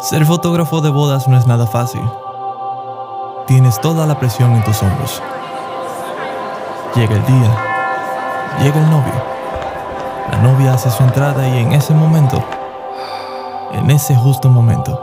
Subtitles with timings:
[0.00, 2.00] Ser fotógrafo de bodas no es nada fácil.
[3.48, 5.20] Tienes toda la presión en tus hombros.
[6.94, 7.50] Llega el día,
[8.60, 9.12] llega el novio.
[10.30, 12.40] La novia hace su entrada y en ese momento,
[13.72, 15.00] en ese justo momento,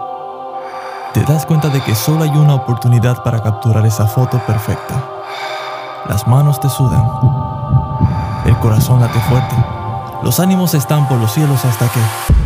[1.14, 5.04] te das cuenta de que solo hay una oportunidad para capturar esa foto perfecta.
[6.07, 7.05] Las manos te sudan,
[8.46, 9.55] el corazón late fuerte,
[10.23, 12.45] los ánimos están por los cielos hasta que...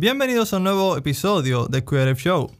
[0.00, 2.50] Bienvenidos a un nuevo episodio de Creative Show.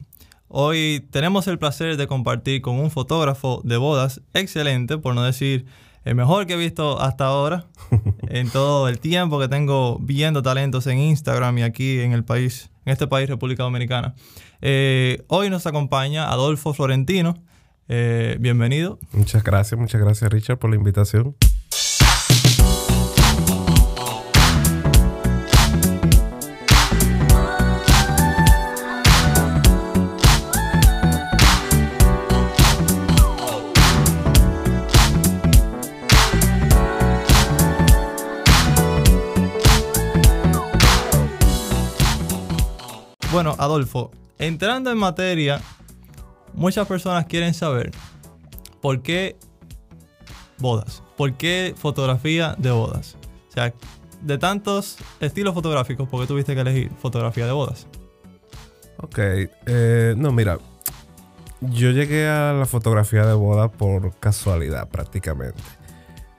[0.49, 5.65] Hoy tenemos el placer de compartir con un fotógrafo de bodas excelente, por no decir
[6.05, 7.65] el mejor que he visto hasta ahora,
[8.29, 12.69] en todo el tiempo que tengo viendo talentos en Instagram y aquí en el país,
[12.85, 14.15] en este país, República Dominicana.
[14.61, 17.43] Eh, hoy nos acompaña Adolfo Florentino.
[17.88, 18.99] Eh, bienvenido.
[19.13, 21.35] Muchas gracias, muchas gracias Richard por la invitación.
[43.71, 45.60] Adolfo, entrando en materia,
[46.54, 47.93] muchas personas quieren saber
[48.80, 49.37] por qué
[50.59, 53.16] bodas, por qué fotografía de bodas.
[53.48, 53.73] O sea,
[54.23, 57.87] de tantos estilos fotográficos, ¿por qué tuviste que elegir fotografía de bodas?
[58.98, 60.59] Ok, eh, no, mira,
[61.60, 65.62] yo llegué a la fotografía de boda por casualidad prácticamente.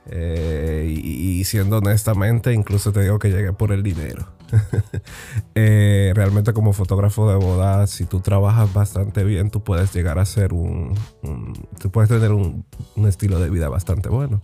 [0.08, 4.28] Eh, y, y siendo honestamente, incluso te digo que llegué por el dinero.
[5.56, 10.26] Eh, realmente como fotógrafo de boda, si tú trabajas bastante bien, tú puedes llegar a
[10.26, 10.94] ser un...
[11.80, 12.66] tú puedes tener un,
[13.06, 14.42] estilo de vida bastante bueno.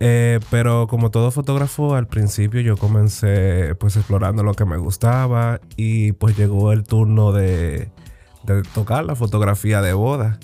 [0.00, 5.60] Eh, pero como todo fotógrafo, al principio yo comencé pues explorando lo que me gustaba
[5.76, 7.88] y pues llegó el turno de,
[8.42, 10.38] de tocar la fotografía de boda.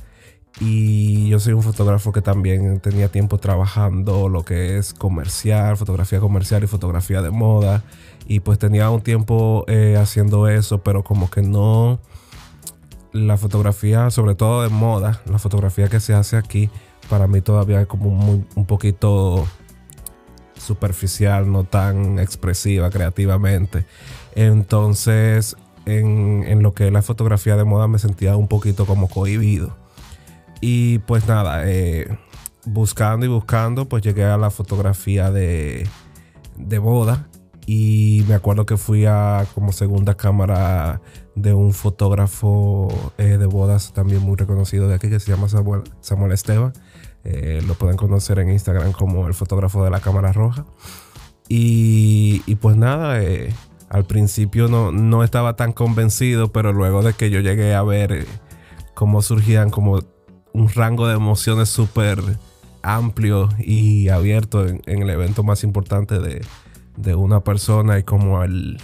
[0.61, 6.21] Y yo soy un fotógrafo que también tenía tiempo trabajando lo que es comercial, fotografía
[6.21, 7.83] comercial y fotografía de moda.
[8.27, 12.00] Y pues tenía un tiempo eh, haciendo eso, pero como que no...
[13.12, 16.71] La fotografía, sobre todo de moda, la fotografía que se hace aquí,
[17.11, 19.47] para mí todavía es como un poquito
[20.62, 23.84] superficial, no tan expresiva creativamente.
[24.34, 29.09] Entonces, en, en, lo que es la fotografía de moda me sentía un poquito como
[29.09, 29.77] cohibido.
[30.61, 32.19] Y pues nada, eh,
[32.65, 35.88] buscando y buscando, pues llegué a la fotografía de,
[36.56, 37.28] de boda.
[37.67, 41.00] Y me acuerdo que fui a como segunda cámara
[41.34, 45.83] de un fotógrafo eh, de bodas también muy reconocido de aquí que se llama Samuel,
[46.00, 46.73] Samuel Esteban.
[47.25, 50.65] Eh, lo pueden conocer en Instagram como el fotógrafo de la cámara roja.
[51.49, 53.53] Y, pues nada, eh,
[53.91, 58.27] al principio no, no, estaba tan convencido, pero luego de que yo llegué a ver
[58.94, 60.00] cómo surgían como
[60.55, 62.23] un rango de emociones súper
[62.83, 66.43] amplio y abierto en, el evento más importante de,
[66.97, 68.79] de una persona y como el,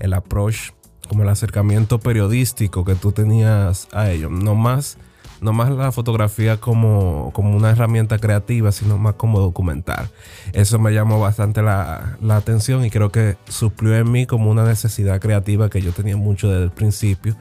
[0.00, 0.70] el approach,
[1.08, 4.30] como el acercamiento periodístico que tú tenías a ellos.
[4.30, 4.98] No más,
[5.40, 10.10] no más la fotografía como, como una herramienta creativa, sino más como documental.
[10.52, 14.64] Eso me llamó bastante la, la, atención y creo que suplió en mí como una
[14.64, 17.36] necesidad creativa que yo tenía mucho desde el principio,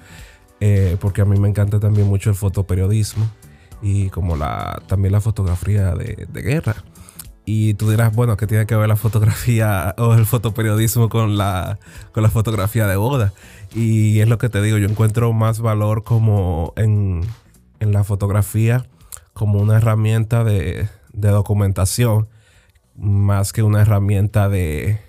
[0.59, 3.29] eh, porque a mí me encanta también mucho el fotoperiodismo
[3.81, 6.75] y como la, también la fotografía de, de guerra.
[7.49, 11.79] Y tú dirás, bueno, ¿qué tiene que ver la fotografía o el fotoperiodismo con la,
[12.11, 13.31] con la fotografía de boda?
[13.73, 17.21] Y es lo que te digo, yo encuentro más valor como en,
[17.79, 18.85] en la fotografía
[19.31, 22.27] como una herramienta de, de, documentación
[22.95, 24.99] más que una herramienta de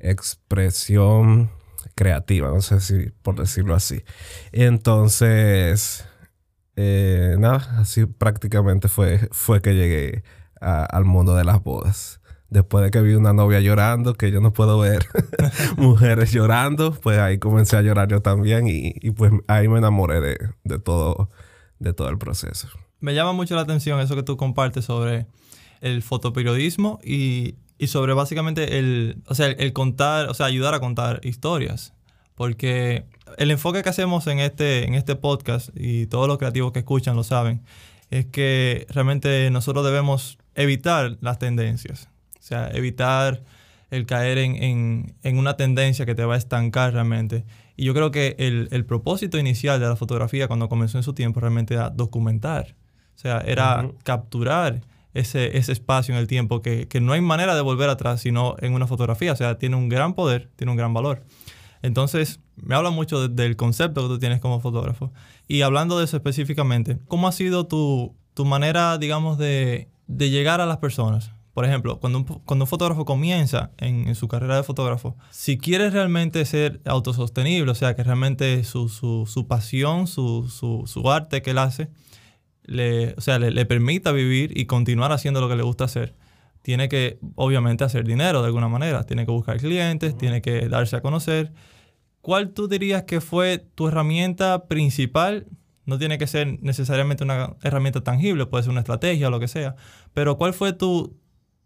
[0.00, 1.52] expresión
[1.94, 4.02] creativa, no sé si por decirlo así.
[4.50, 6.04] Entonces,
[6.74, 10.24] eh, nada, así prácticamente fue, fue que llegué
[10.64, 12.20] al mundo de las bodas.
[12.48, 15.06] Después de que vi una novia llorando, que yo no puedo ver
[15.76, 20.20] mujeres llorando, pues ahí comencé a llorar yo también y, y pues ahí me enamoré
[20.20, 21.30] de, de, todo,
[21.80, 22.68] de todo el proceso.
[23.00, 25.26] Me llama mucho la atención eso que tú compartes sobre
[25.80, 30.80] el fotoperiodismo y, y sobre básicamente el, o sea, el contar, o sea, ayudar a
[30.80, 31.92] contar historias.
[32.34, 33.04] Porque
[33.38, 37.16] el enfoque que hacemos en este, en este podcast, y todos los creativos que escuchan
[37.16, 37.62] lo saben,
[38.10, 42.08] es que realmente nosotros debemos evitar las tendencias.
[42.38, 43.42] O sea, evitar
[43.90, 47.44] el caer en, en, en una tendencia que te va a estancar realmente.
[47.76, 51.14] Y yo creo que el, el, propósito inicial de la fotografía cuando comenzó en su
[51.14, 52.74] tiempo realmente era documentar.
[53.14, 53.94] O sea, era uh -huh.
[54.02, 58.20] capturar ese, ese espacio en el tiempo que, que, no hay manera de volver atrás,
[58.20, 59.32] sino en una fotografía.
[59.32, 61.22] O sea, tiene un gran poder, tiene un gran valor.
[61.82, 65.12] Entonces, me habla mucho del concepto que tú tienes como fotógrafo.
[65.46, 70.60] Y hablando de eso específicamente, ¿cómo ha sido tu, tu manera, digamos, de, de, llegar
[70.60, 71.32] a las personas?
[71.52, 75.56] Por ejemplo, cuando un, cuando un fotógrafo comienza en, en, su carrera de fotógrafo, si
[75.56, 81.42] quiere realmente ser autosostenible, o sea, que realmente su, su, su pasión, su, su, arte
[81.42, 81.90] que él hace,
[82.64, 86.14] le, o sea, le, le, permita vivir y continuar haciendo lo que le gusta hacer,
[86.64, 90.96] tiene que obviamente hacer dinero de alguna manera, tiene que buscar clientes, tiene que darse
[90.96, 91.52] a conocer.
[92.22, 95.46] ¿Cuál tú dirías que fue tu herramienta principal?
[95.86, 99.48] No tiene que ser necesariamente una herramienta tangible, puede ser una estrategia o lo que
[99.48, 99.76] sea,
[100.14, 101.16] pero ¿cuál fue tu,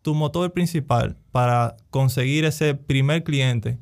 [0.02, 3.78] tu motor principal para conseguir ese primer cliente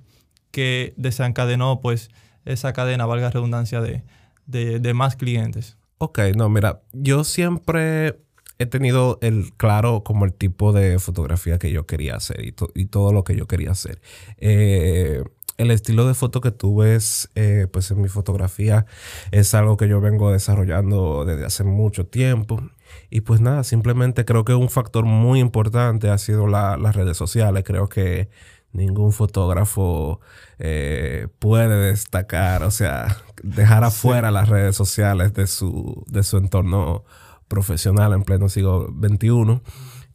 [0.51, 2.11] que desencadenó pues
[2.45, 4.03] esa cadena, valga redundancia, de,
[4.47, 5.77] de, más clientes?
[5.99, 8.21] Ok, no, mira, yo siempre
[8.59, 12.87] he tenido el claro como el tipo de fotografía que yo quería hacer y, y
[12.87, 14.01] todo lo que yo quería hacer.
[14.39, 15.23] Eh,
[15.59, 18.87] el estilo de foto que tú ves eh, pues en mi fotografía
[19.31, 22.63] es algo que yo vengo desarrollando desde hace mucho tiempo.
[23.11, 27.17] Y pues nada, simplemente creo que un factor muy importante ha sido la, las redes
[27.17, 27.65] sociales.
[27.65, 28.29] Creo que
[28.73, 30.21] ningún fotógrafo
[30.59, 34.35] eh, puede destacar, o sea, dejar afuera sí.
[34.35, 37.05] las redes sociales de su, de su entorno
[37.49, 39.61] profesional en pleno siglo XXI.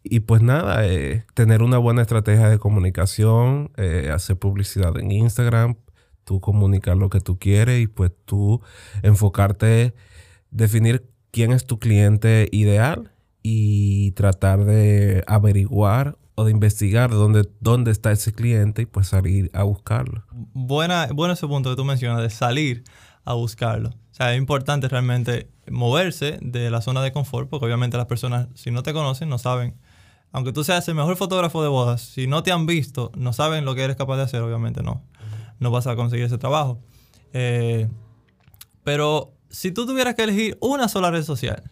[0.04, 5.76] Y pues nada, eh, tener una buena estrategia de comunicación, eh, hacer publicidad en Instagram,
[6.24, 8.62] tú comunicar lo que tú quieres y pues tú
[9.04, 9.94] enfocarte,
[10.50, 13.12] definir quién es tu cliente ideal
[13.44, 19.50] y tratar de averiguar o de investigar dónde, dónde está ese cliente y pues salir
[19.54, 20.24] a buscarlo.
[20.32, 22.84] Buena, bueno ese punto que tú mencionas, de salir
[23.24, 23.90] a buscarlo.
[23.90, 28.48] O sea, es importante realmente moverse de la zona de confort, porque obviamente las personas,
[28.56, 29.76] si no te conocen, no saben.
[30.32, 33.66] Aunque tú seas el mejor fotógrafo de bodas, si no te han visto, no saben
[33.66, 35.04] lo que eres capaz de hacer, obviamente no.
[35.60, 36.80] No vas a conseguir ese trabajo.
[37.34, 37.88] Eh,
[38.84, 41.64] pero si tú tuvieras que elegir una sola red social,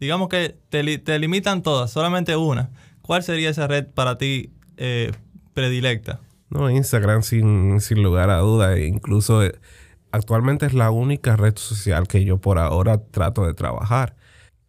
[0.00, 2.70] digamos que te, te limitan todas, solamente una,
[3.02, 5.12] ¿cuál sería esa red para ti eh,
[5.52, 6.20] predilecta?
[6.48, 8.74] No, Instagram sin, sin lugar a duda.
[8.76, 9.52] E incluso eh,
[10.10, 14.16] actualmente es la única red social que yo por ahora trato de trabajar.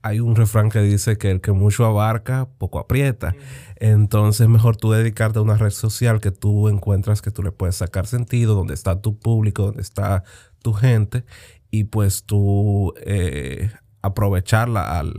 [0.04, 3.36] Hay un refrán que dice que el que mucho abarca, poco aprieta.
[3.76, 7.76] Entonces, mejor tú dedicarte a una red social que tú encuentras que tú le puedes
[7.76, 10.24] sacar sentido, donde está tu público, donde está
[10.62, 11.24] tu gente,
[11.70, 13.72] y pues tú eh,
[14.02, 15.14] aprovecharla al,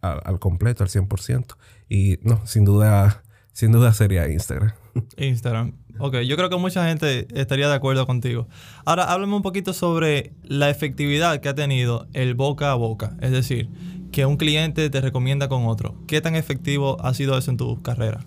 [0.00, 1.56] al, al, completo, al 100%.
[1.88, 4.72] Y no, sin duda, sin duda sería Instagram.
[5.16, 5.74] Instagram.
[6.00, 8.48] Ok, yo creo que mucha gente estaría de acuerdo contigo.
[8.84, 13.16] Ahora, háblame un poquito sobre la efectividad que ha tenido el boca a boca.
[13.20, 13.68] Es decir,
[14.12, 15.94] que un cliente te recomienda con otro.
[16.06, 18.24] ¿Qué tan efectivo ha sido eso en tu carrera?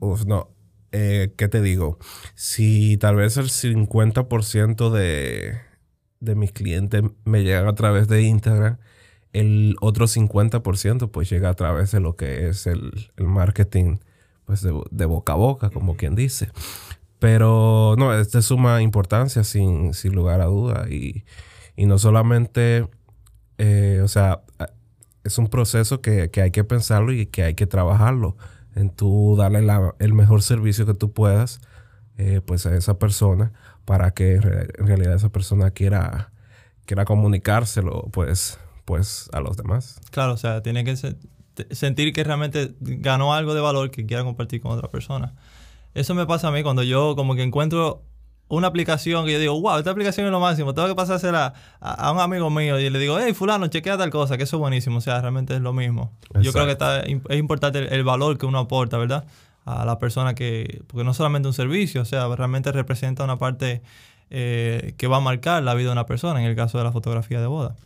[0.00, 0.50] Uf, no.
[0.92, 1.98] Eh, ¿Qué te digo?
[2.34, 5.58] Si tal vez el 50% de,
[6.20, 8.78] de mis clientes me llegan a través de Instagram,
[9.32, 13.98] el otro 50% pues llega a través de lo que es el, el marketing
[14.44, 16.50] pues de, de, boca a boca, como quien dice.
[17.18, 20.88] Pero no, es de suma importancia sin, sin lugar a duda.
[20.90, 21.24] Y,
[21.76, 22.88] y no solamente,
[23.58, 24.42] eh, o sea,
[25.24, 28.36] es un proceso que, que, hay que pensarlo y que hay que trabajarlo
[28.74, 29.66] en tú darle
[29.98, 31.60] el mejor servicio que tú puedas
[32.18, 33.52] eh, pues a esa persona
[33.84, 36.30] para que en realidad esa persona quiera,
[36.86, 40.00] quiera comunicárselo pues, pues a los demás.
[40.10, 40.96] Claro, o sea, tiene que
[41.70, 45.34] sentir que realmente ganó algo de valor que quiera compartir con otra persona.
[45.94, 48.02] Eso me pasa a mí cuando yo como que encuentro
[48.48, 52.08] una aplicación que yo digo, wow, esta aplicación es lo máximo, tengo que pasársela a,
[52.08, 54.60] a un amigo mío y le digo, hey, fulano, chequea tal cosa, que eso es
[54.60, 56.12] buenísimo, o sea, realmente es lo mismo.
[56.22, 56.40] Exacto.
[56.42, 59.24] Yo creo que está, es importante el, el, valor que uno aporta, ¿verdad?
[59.64, 63.80] A la persona que, porque no solamente un servicio, o sea, realmente representa una parte
[64.34, 66.90] eh, que va a marcar la vida de una persona, en el caso de la
[66.90, 67.76] fotografía de boda.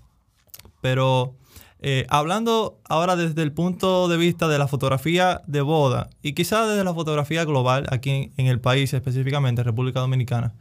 [0.80, 1.34] Pero
[1.80, 6.68] eh, hablando ahora desde el punto de vista de la fotografía de boda y quizás
[6.68, 10.54] desde la fotografía global aquí en, el país, específicamente República Dominicana,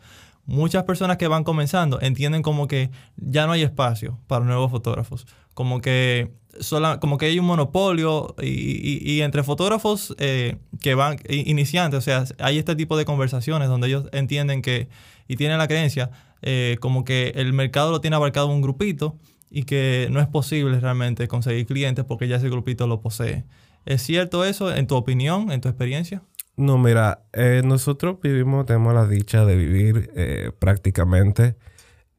[0.45, 5.25] muchas personas que van comenzando entienden como que ya no hay espacio para nuevos fotógrafos,
[5.53, 10.95] como que, sola, como que hay un monopolio y, y, y entre fotógrafos eh, que
[10.95, 14.89] van iniciantes, o sea, hay este tipo de conversaciones donde ellos entienden que
[15.27, 19.15] y tienen la creencia eh, como que el mercado lo tiene abarcado un grupito
[19.49, 23.45] y que no es posible realmente conseguir clientes porque ya ese grupito lo posee.
[23.85, 26.23] ¿Es cierto eso en tu opinión, en tu experiencia?
[26.57, 31.55] No, mira, eh, nosotros vivimos, tenemos la dicha de vivir eh, prácticamente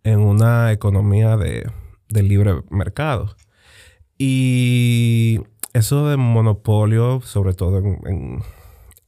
[0.04, 1.68] en una economía de,
[2.09, 3.35] de, libre mercado.
[4.18, 5.40] Y
[5.73, 8.42] eso de monopolio, sobre todo en,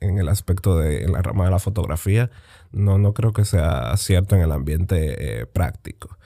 [0.01, 2.31] el aspecto de en la rama de la fotografía,
[2.73, 6.19] no, no creo que sea cierto en el ambiente eh, práctico.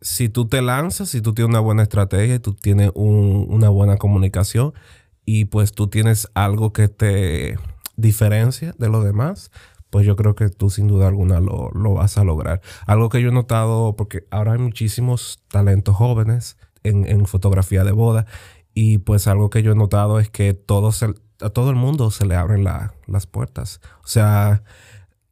[0.00, 4.72] Si tú te lanzas, si tú tienes una buena estrategia tú tienes una buena comunicación
[5.24, 7.58] y pues tú tienes algo que te
[7.96, 9.50] diferencia de los demás,
[9.90, 12.60] pues yo creo que tú sin duda alguna lo, vas a lograr.
[12.86, 18.26] Algo que yo he notado, porque ahora hay muchísimos talentos jóvenes en, fotografía de boda
[18.74, 22.36] y pues algo que yo he notado es que a todo el mundo se le
[22.36, 23.80] abren las puertas.
[24.04, 24.62] O sea,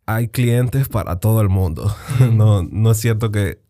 [0.06, 1.94] hay clientes para todo el mundo.
[2.32, 3.65] no, no es cierto que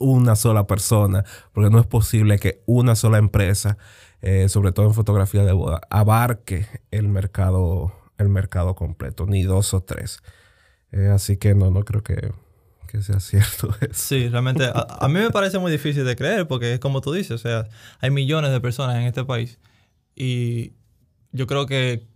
[0.00, 3.78] una sola persona, porque no es posible que una sola empresa,
[4.22, 9.72] eh, sobre todo en fotografía de boda, abarque el mercado, el mercado completo, ni dos
[9.74, 10.20] o tres.
[10.90, 12.32] Eh, así que no, no creo que,
[13.02, 13.92] sea cierto eso.
[13.92, 17.32] Sí, realmente a, mí me parece muy difícil de creer porque es como tú dices,
[17.32, 17.68] o sea,
[18.00, 19.60] hay millones de personas en este país
[20.16, 20.72] y
[21.30, 22.10] yo creo que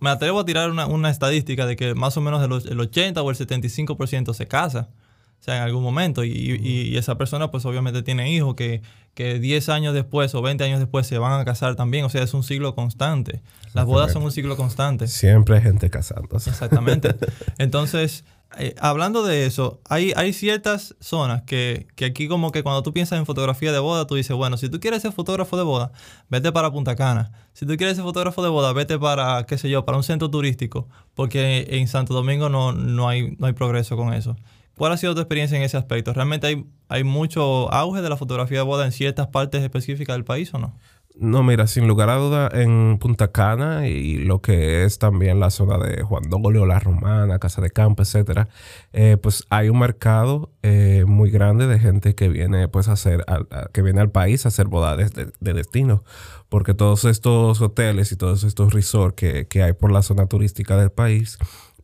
[0.00, 3.36] me atrevo a tirar una, estadística de que más o menos el, 80 o el
[3.36, 4.90] 75% se casa.
[5.40, 6.24] O sea, en algún momento.
[6.24, 8.82] Y, esa persona, pues obviamente tiene hijos que,
[9.14, 12.04] que 10 años después o 20 años después se van a casar también.
[12.04, 13.42] O sea, es un ciclo constante.
[13.72, 15.06] Las bodas son un ciclo constante.
[15.06, 16.50] Siempre hay gente casándose.
[16.50, 17.14] Exactamente.
[17.58, 18.24] Entonces,
[18.56, 22.94] eh, hablando de eso, hay, hay ciertas zonas que, que, aquí como que cuando tú
[22.94, 25.92] piensas en fotografía de boda, tú dices, bueno, si tú quieres ser fotógrafo de boda,
[26.30, 27.30] vete para Punta Cana.
[27.52, 30.30] Si tú quieres ser fotógrafo de boda, vete para, qué sé yo, para un centro
[30.30, 34.34] turístico, porque en Santo Domingo no, no, hay, no hay progreso con eso.
[34.78, 36.14] ¿Cuál ha sido tu experiencia en ese aspecto?
[36.14, 40.24] ¿Realmente hay, hay mucho auge de la fotografía de boda en ciertas partes específicas del
[40.24, 40.74] país o no?
[41.20, 45.50] No, mira, sin lugar a duda, en Punta Cana y lo que es también la
[45.50, 48.48] zona de Juan Dolio, La Romana, Casa de Campo, etcétera,
[48.92, 53.24] eh, pues hay un mercado eh, muy grande de gente que viene pues a hacer,
[53.72, 56.04] que viene al país a hacer bodas de, destino,
[56.48, 60.76] porque todos estos hoteles y todos estos resorts que, que hay por la zona turística
[60.76, 61.36] del país,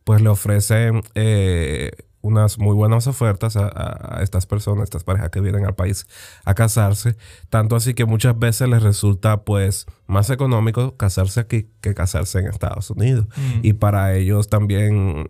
[0.05, 1.91] pues le ofrecen eh,
[2.25, 6.07] unas muy buenas ofertas a, estas personas, estas parejas que vienen al país
[6.43, 7.15] a casarse.
[7.49, 12.47] Tanto así que muchas veces les resulta pues más económico casarse aquí que casarse en
[12.47, 13.27] Estados Unidos.
[13.35, 13.59] Mm.
[13.61, 15.27] Y para ellos también,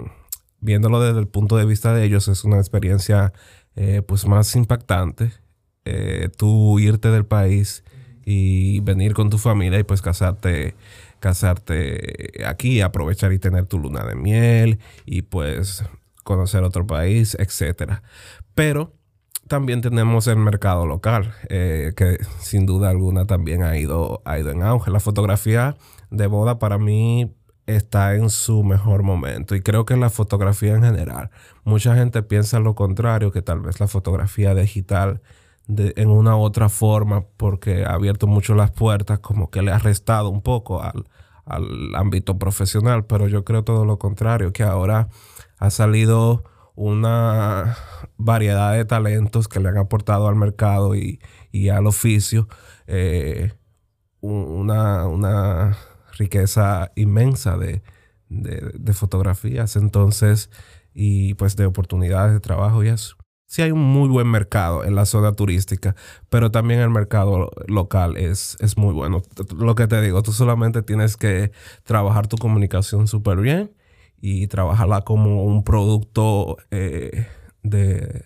[0.62, 3.34] viéndolo desde el punto de vista de ellos, es una experiencia
[3.76, 5.34] eh, pues más impactante.
[5.84, 7.84] Eh, tú irte del país
[8.26, 10.76] y venir con tu familia y pues casarte
[11.20, 15.84] casarte aquí, aprovechar y tener tu luna de miel y pues
[16.26, 18.04] conocer otro país, etcétera.
[18.56, 18.92] Pero
[19.48, 24.50] también tenemos el mercado local, eh, que sin duda alguna también ha ido, ha ido
[24.50, 24.92] en auge.
[24.92, 25.78] La fotografía
[26.10, 27.32] de boda para mí
[27.68, 31.30] está en su mejor momento y creo que la fotografía en general,
[31.64, 35.22] mucha gente piensa lo contrario, que tal vez la fotografía digital
[35.68, 39.80] de, en una otra forma, porque ha abierto mucho las puertas, como que le ha
[39.80, 41.06] restado un poco al,
[41.46, 45.10] al ámbito profesional, pero yo creo todo lo contrario, que ahora
[45.58, 46.44] ha salido
[46.76, 47.78] una
[48.18, 51.20] variedad de talentos que le han aportado al mercado y,
[51.70, 52.50] al oficio
[52.86, 53.54] eh,
[54.20, 55.78] una,
[56.18, 57.82] riqueza inmensa de,
[58.94, 60.50] fotografías, entonces,
[60.94, 63.16] y pues de oportunidades de trabajo y eso.
[63.48, 65.96] Sí hay un muy buen mercado en la zona turística,
[66.30, 69.22] pero también el mercado local es, es muy bueno.
[69.56, 71.52] Lo que te digo, tú solamente tienes que
[71.84, 73.72] trabajar tu comunicación súper bien
[74.22, 77.28] y trabajarla como un producto eh,
[77.64, 78.24] de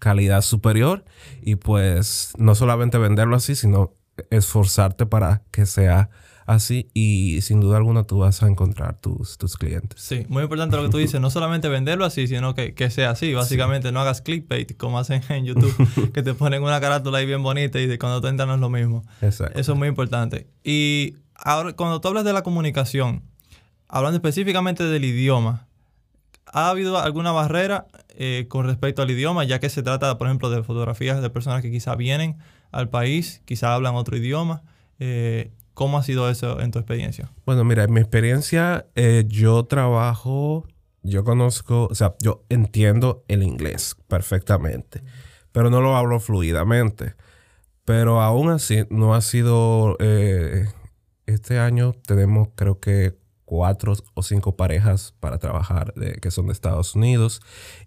[0.00, 1.04] calidad superior
[1.42, 3.94] y pues no solamente venderlo así, sino
[4.30, 6.10] esforzarte para que sea
[6.48, 10.00] así y sin duda alguna tú vas a encontrar tus, tus clientes.
[10.00, 13.34] Sí, muy importante lo que tú dices, no solamente venderlo así, sino que, sea así,
[13.34, 17.42] básicamente no hagas clickbait como hacen en YouTube, que te ponen una carátula ahí bien
[17.42, 19.04] bonita y de cuando te entran no es lo mismo.
[19.20, 19.58] Exacto.
[19.58, 20.48] Eso es muy importante.
[20.64, 23.22] Y ahora, cuando tú hablas de la comunicación,
[23.88, 25.66] hablando específicamente del idioma,
[26.46, 30.50] ¿ha habido alguna barrera eh, con respecto al idioma, ya que se trata, por ejemplo,
[30.50, 32.36] de fotografías de personas que quizá vienen
[32.70, 34.62] al país, quizá hablan otro idioma?
[34.98, 37.30] Eh, ¿Cómo ha sido eso en tu experiencia?
[37.46, 40.66] Bueno, mira, en mi experiencia eh, yo trabajo,
[41.02, 45.02] yo conozco, o sea, yo entiendo el inglés perfectamente,
[45.52, 47.14] pero no lo hablo fluidamente.
[47.84, 49.96] Pero aún así, no ha sido,
[51.24, 53.17] este año tenemos creo que
[53.48, 57.40] cuatro o cinco parejas para trabajar que son de Estados Unidos.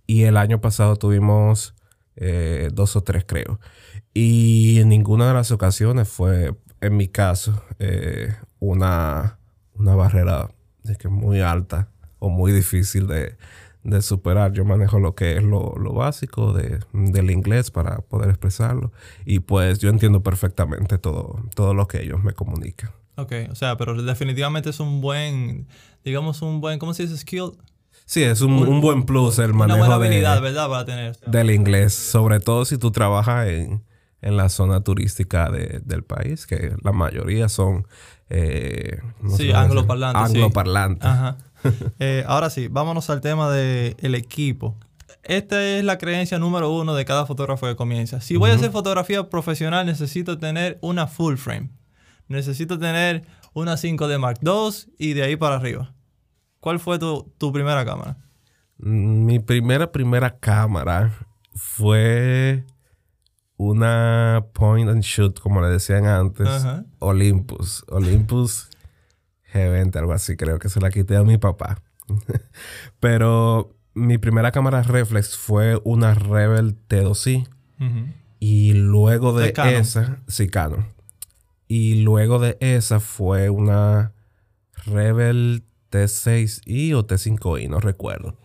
[0.08, 1.76] Y el año pasado tuvimos
[2.16, 3.60] eh, dos o tres, creo.
[4.12, 9.38] Y en ninguna de las ocasiones fue, en mi caso, eh, una,
[9.76, 10.50] una barrera
[10.82, 13.38] de que muy alta o muy difícil de,
[14.02, 14.54] superar.
[14.54, 18.92] Yo manejo lo que es lo, básico del inglés para poder expresarlo.
[19.26, 22.90] Y pues yo entiendo perfectamente todo, todo lo que ellos me comunican.
[23.22, 25.68] Ok, o sea, pero definitivamente es un buen,
[26.04, 27.18] digamos, un buen, ¿cómo se dice?
[27.18, 27.52] Skill.
[28.06, 30.70] Sí, es un, un buen plus el manejo Una buena de- habilidad, ¿verdad?
[30.70, 31.18] Para tener.
[31.28, 33.84] del inglés, sobre todo si tú trabajas en,
[34.22, 37.88] en la zona turística de- del país, que la mayoría son...
[38.30, 40.38] eh, ¿cómo Sí, angloparlantes, sí.
[40.38, 41.06] Angloparlantes.
[41.10, 41.38] Ajá.
[42.00, 44.76] Eh, ahora sí, vámonos al tema del equipo.
[45.24, 48.20] Esta es la creencia número uno de cada fotógrafo que comienza.
[48.20, 51.70] Si voy a hacer fotografía profesional, necesito tener una full frame.
[52.32, 55.94] Necesito tener una 5D Mark II y de ahí para arriba.
[56.60, 58.18] ¿Cuál fue tu, tu primera cámara?
[58.78, 61.12] Mm, Mi primera, primera cámara
[61.54, 62.66] fue
[63.58, 66.48] una point and shoot, como le decían antes.
[67.00, 67.84] Olympus.
[67.90, 68.70] Olympus
[69.54, 71.82] G20, algo así, creo que se la quité a mi papá.
[73.00, 77.48] Pero mi primera cámara reflex fue una Rebel T2i.
[77.80, 78.14] Ujú.
[78.40, 79.74] Y luego de ¿De Canon?
[79.76, 80.88] esa, sí, Canon.
[81.74, 84.12] Y luego de esa fue una
[84.88, 88.36] Rebel T6i o T5i, no recuerdo.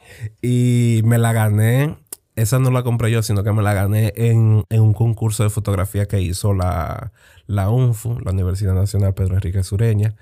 [0.40, 1.99] Y me la gané,
[2.37, 5.50] esa no la compré yo, sino que me la gané en, en un concurso de
[5.50, 7.11] fotografía que hizo la,
[7.49, 10.14] la UNFU, la Universidad Nacional Pedro Enrique Sureña,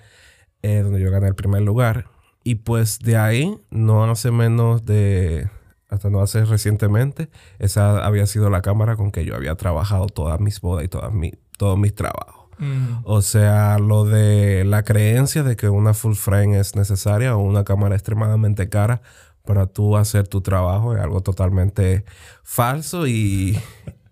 [0.62, 2.06] eh, donde yo gané el primer lugar.
[2.42, 5.50] Y pues de ahí, no hace menos de,
[5.90, 10.40] hasta no hace recientemente, esa había sido la cámara con que yo había trabajado todas
[10.40, 12.43] mis bodas y todas mi, todos mis trabajos.
[12.58, 13.00] Mm.
[13.04, 17.64] O sea, lo de la creencia de que una full frame es necesaria o una
[17.64, 19.02] cámara extremadamente cara
[19.44, 22.04] para tú hacer tu trabajo es algo totalmente
[22.42, 23.58] falso y,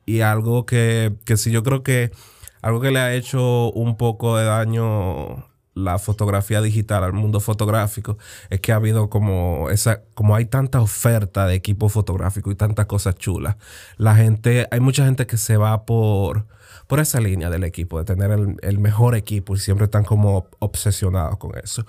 [0.06, 2.12] y algo que, que sí yo creo que
[2.60, 8.18] algo que le ha hecho un poco de daño la fotografía digital al mundo fotográfico
[8.50, 12.86] es que ha habido como esa como hay tanta oferta de equipo fotográfico y tantas
[12.86, 13.56] cosas chulas
[13.96, 16.46] la gente hay mucha gente que se va por
[16.92, 20.46] por esa línea del equipo de tener el, el mejor equipo y siempre están como
[20.58, 21.86] obsesionados con eso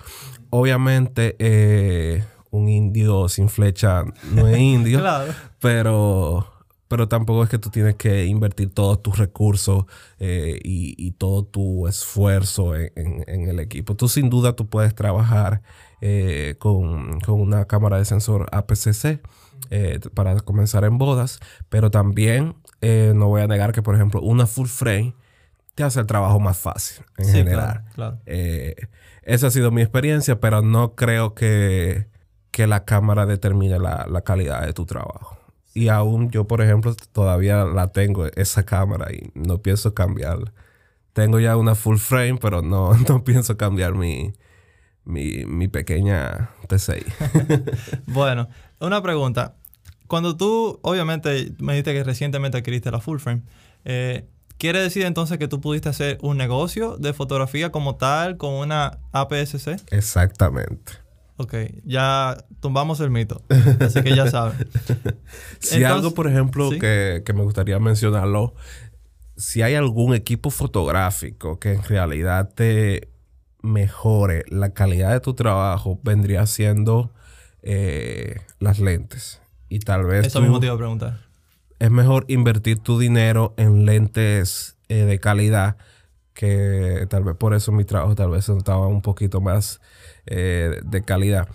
[0.48, 5.32] obviamente eh, un indio sin flecha no es indio Claro.
[5.60, 6.46] pero,
[6.88, 9.84] pero tampoco es que tú tienes que invertir todos tus recursos
[10.18, 13.96] eh, y, y todo tu esfuerzo en, en- en el equipo.
[13.96, 15.60] Tú sin duda tú puedes trabajar
[16.00, 19.20] eh, con, con una cámara de sensor APC-C
[19.70, 24.20] eh, para comenzar en bodas, pero también eh, no voy a negar que, por ejemplo,
[24.20, 25.14] una full frame
[25.74, 27.64] te hace el trabajo más fácil en Sí, general.
[27.64, 28.18] claro, claro.
[28.26, 28.74] Eh,
[29.22, 32.06] esa ha sido mi experiencia, pero no creo que,
[32.50, 35.38] que la cámara determine la, la calidad de tu trabajo.
[35.72, 40.52] Y aún yo, por ejemplo, todavía la tengo, esa cámara, y no pienso cambiarla.
[41.12, 44.32] Tengo ya una full frame, pero no, no pienso cambiar mi,
[45.04, 47.02] mi, mi pequeña T6.
[48.06, 49.54] Bueno, una pregunta.
[50.06, 53.42] Cuando tú, obviamente, me dijiste que recientemente adquiriste la full frame,
[53.84, 54.26] eh,
[54.58, 58.98] ¿quiere decir entonces que tú pudiste hacer un negocio de fotografía como tal con una
[59.12, 59.76] APS-C?
[59.90, 60.92] Exactamente.
[61.36, 63.42] Ok, ya tumbamos el mito.
[63.80, 64.68] Así que ya saben.
[65.58, 66.78] Si Entonces- algo, por ejemplo, ¿sí?
[66.78, 68.54] que, que me gustaría mencionarlo,
[69.36, 73.08] si hay algún equipo fotográfico que en realidad te
[73.62, 77.10] mejore la calidad de tu trabajo, vendría siendo
[77.62, 79.40] eh, las lentes.
[79.68, 81.20] Y tal vez Eso tú- mismo te iba a preguntar.
[81.78, 85.76] es mejor invertir tu dinero en lentes eh, de calidad
[86.34, 89.80] que tal vez por eso mi trabajo tal vez estaba un poquito más
[90.26, 91.48] eh, de calidad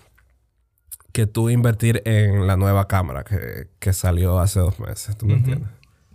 [1.11, 5.33] que tú invertir en la nueva cámara que, que salió hace dos meses, ¿tú me
[5.33, 5.67] entiendes?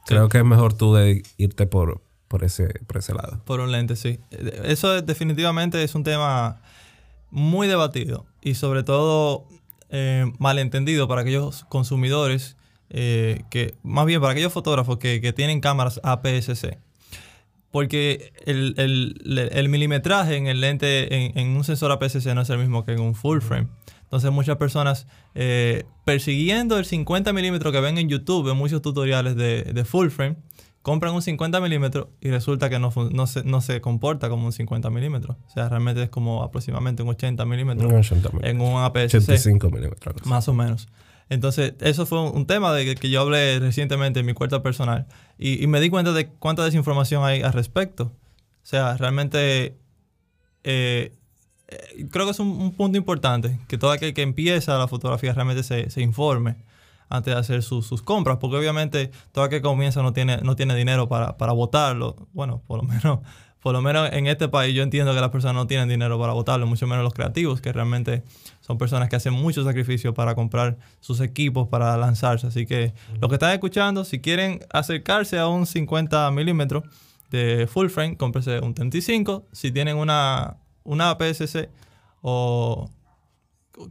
[0.07, 3.41] Creo que es mejor tú de irte por, por, ese, por ese lado.
[3.45, 4.21] Por un lente, sí.
[4.31, 6.61] Eso es- definitivamente es un tema
[7.31, 9.47] muy debatido y sobre todo
[9.91, 12.57] eh, malentendido para aquellos consumidores,
[12.91, 16.79] eh, que más bien para aquellos fotógrafos que, que tienen cámaras APS-C.
[17.71, 22.51] Porque el, el- el milimetraje en el lente, en, en un sensor APS-C no es
[22.51, 23.67] el mismo que en un full frame.
[24.05, 29.35] Entonces muchas personas eh, persiguiendo el 50 milímetros que ven en YouTube, en muchos tutoriales
[29.35, 30.37] de, de full frame,
[30.85, 34.53] compran un 50 milímetros y resulta que no, no, se, no se comporta como un
[34.53, 35.39] 50 milímetros.
[35.47, 38.51] O sea, realmente es como aproximadamente un 80 milímetros Un 80 milímetros.
[38.51, 39.17] en un APS-C.
[39.17, 40.27] 85 milímetros.
[40.27, 40.89] Más o menos.
[41.31, 45.07] Entonces, eso fue un, tema de que, yo hablé recientemente en mi cuenta personal.
[45.39, 48.13] Y, y me di cuenta de cuánta desinformación hay al respecto.
[48.63, 49.79] O sea, realmente
[50.65, 51.15] eh,
[51.69, 55.33] eh, creo que es un, un punto importante que todo aquel que empieza la fotografía
[55.33, 56.57] realmente se, se informe
[57.09, 60.57] antes de hacer sus- sus compras, porque obviamente todo aquel que comienza no tiene, no
[60.57, 62.17] tiene dinero para, para votarlo.
[62.33, 63.21] Bueno, por lo menos
[63.61, 66.35] por lo menos en este país yo entiendo que las personas no tienen dinero para
[66.35, 68.23] votarlo, mucho menos los creativos, que realmente
[68.61, 72.47] son personas que hacen mucho sacrificio para comprar sus equipos, para lanzarse.
[72.47, 76.85] Así que los que están escuchando, si quieren acercarse a un 50 milímetros
[77.31, 79.47] de full frame, cómprese un 35.
[79.53, 81.71] Si tienen una una APS-C
[82.21, 82.91] o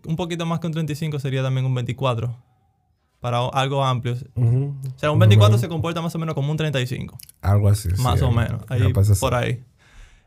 [0.05, 2.35] un poquito más que un 35 sería también un 24
[3.23, 4.17] para algo amplio.
[4.35, 7.17] O sea, un 24 se comporta más o menos como un 35.
[7.41, 7.87] Algo así.
[7.99, 8.61] Más o menos.
[8.67, 9.63] Ahí, por ahí.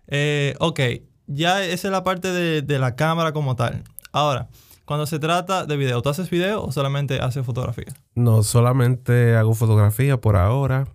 [0.07, 0.81] Eh, ok,
[1.27, 3.85] ya esa es la parte de, de, la cámara como tal.
[4.13, 4.49] Ahora,
[4.87, 7.93] cuando se trata de video, ¿tú haces video o solamente haces fotografía?
[8.15, 10.87] No, solamente hago fotografía por ahora.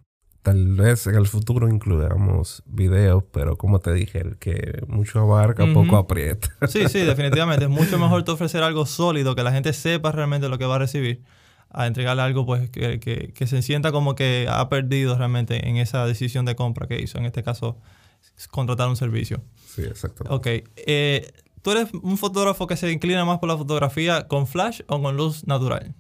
[0.42, 5.72] Tal vez en el futuro incluyamos videos, pero como te dije, el que mucho abarca,
[5.72, 6.50] poco aprieta.
[6.68, 7.66] Sí, sí, definitivamente.
[7.66, 10.78] Es mucho mejor te ofrecer algo sólido, que la gente sepa realmente lo que va
[10.78, 11.22] a recibir,
[11.74, 15.78] a entregarle algo pues que, que, que se sienta como que ha perdido realmente en
[15.78, 17.18] esa decisión de compra que hizo.
[17.18, 17.78] En este caso,
[18.50, 19.42] contratar un servicio.
[19.68, 20.24] Sí, exacto.
[20.30, 20.48] Ok.
[20.76, 21.32] Eh,
[21.62, 25.16] ¿Tú eres un fotógrafo que se inclina más por la fotografía con flash o con
[25.16, 25.94] luz natural?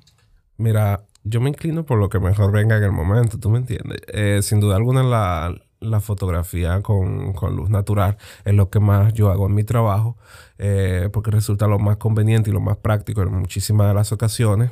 [0.57, 4.01] Mira, yo me inclino por lo que mejor venga en el momento, ¿tú me entiendes?
[4.07, 9.13] Eh, sin duda alguna la, la fotografía con, con, luz natural es lo que más
[9.13, 10.17] yo hago en mi trabajo,
[10.57, 14.71] eh, porque resulta lo más conveniente y lo más práctico en muchísimas de las ocasiones.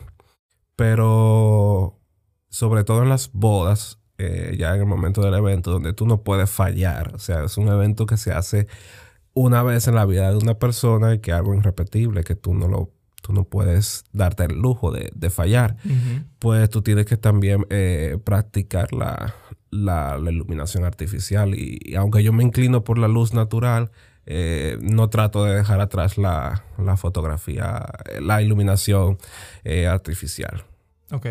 [0.80, 2.00] Pero
[2.48, 6.24] sobre todo en las bodas, eh, ya en el momento del evento, donde tú no
[6.24, 7.14] puedes fallar.
[7.16, 8.66] O sea, es un evento que se hace
[9.34, 12.54] una vez en la vida de una persona y que es algo irrepetible, que tú
[12.54, 15.76] no lo tú no puedes darte el lujo de, de fallar.
[16.40, 19.36] Pues tú tienes que también eh, practicar la,
[19.72, 21.56] la, iluminación artificial.
[21.56, 23.92] Y, aunque yo me inclino por la luz natural,
[24.30, 27.86] eh, no trato de dejar atrás la, la fotografía,
[28.22, 29.18] la iluminación
[29.66, 30.64] artificial.
[31.12, 31.28] Ok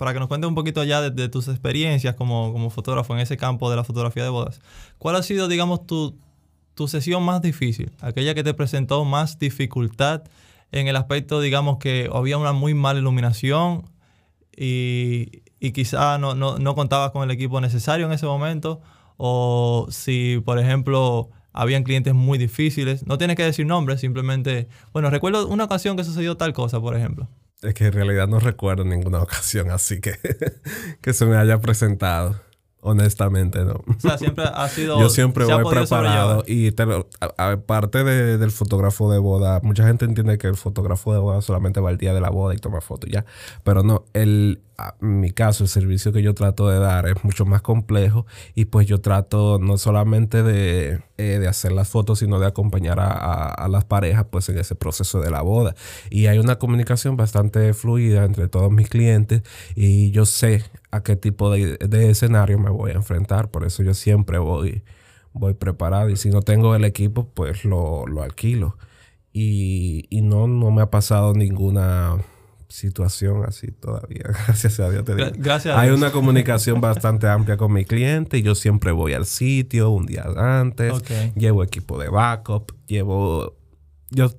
[0.00, 3.36] para que nos cuentes un poquito ya de, tus experiencias como, como, fotógrafo en ese
[3.36, 4.62] campo de la fotografía de bodas.
[4.96, 6.16] ¿Cuál ha sido, digamos, tu,
[6.74, 7.92] tu sesión más difícil?
[8.00, 10.22] Aquella que te presentó más dificultad
[10.72, 13.90] en el aspecto, digamos, que había una muy mala iluminación
[14.56, 18.80] y, y quizá no, no, no contabas con el equipo necesario en ese momento.
[19.18, 23.06] O si, por ejemplo, habían clientes muy difíciles.
[23.06, 24.68] No tienes que decir nombres, simplemente...
[24.92, 27.28] Bueno, recuerdo una ocasión que sucedió tal cosa, por ejemplo.
[27.62, 30.18] Es que en realidad no recuerdo ninguna ocasión así que,
[31.00, 32.40] que se me haya presentado.
[32.82, 33.72] Honestamente, no.
[33.72, 34.98] O sea, siempre ha sido.
[34.98, 36.44] Yo siempre voy preparado.
[36.46, 36.74] Y
[37.36, 41.80] aparte de, del fotógrafo de boda, mucha gente entiende que el fotógrafo de boda solamente
[41.80, 43.26] va el día de la boda y toma fotos ya.
[43.64, 44.62] Pero no, el,
[45.02, 48.24] en mi caso, el servicio que yo trato de dar es mucho más complejo.
[48.54, 52.98] Y pues yo trato no solamente de, eh, de hacer las fotos, sino de acompañar
[52.98, 53.12] a,
[53.48, 55.74] a, las parejas pues en ese proceso de la boda.
[56.08, 59.42] Y hay una comunicación bastante fluida entre todos mis clientes.
[59.74, 61.78] Y yo sé a qué tipo de,
[62.10, 63.50] escenario me voy a enfrentar.
[63.50, 64.82] Por eso yo siempre voy,
[65.32, 66.10] voy preparado.
[66.10, 68.76] Y si no tengo el equipo, pues lo, alquilo.
[69.32, 72.16] Y, no, no me ha pasado ninguna
[72.68, 74.22] situación así todavía.
[74.46, 75.30] Gracias a Dios te digo.
[75.36, 75.76] Gracias.
[75.76, 80.06] Hay una comunicación bastante amplia con mi cliente y yo siempre voy al sitio un
[80.06, 80.92] día antes.
[81.34, 83.56] Llevo equipo de backup, llevo...
[84.10, 84.32] Yo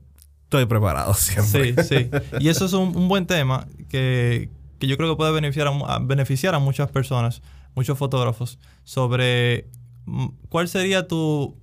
[0.43, 1.81] estoy preparado siempre.
[1.83, 2.09] Sí, sí.
[2.39, 4.49] Y eso es un buen tema que,
[4.81, 7.43] que yo creo que puede beneficiar a, beneficiar a muchas personas,
[7.75, 9.69] muchos fotógrafos, sobre
[10.05, 11.55] mm, cuál sería tu,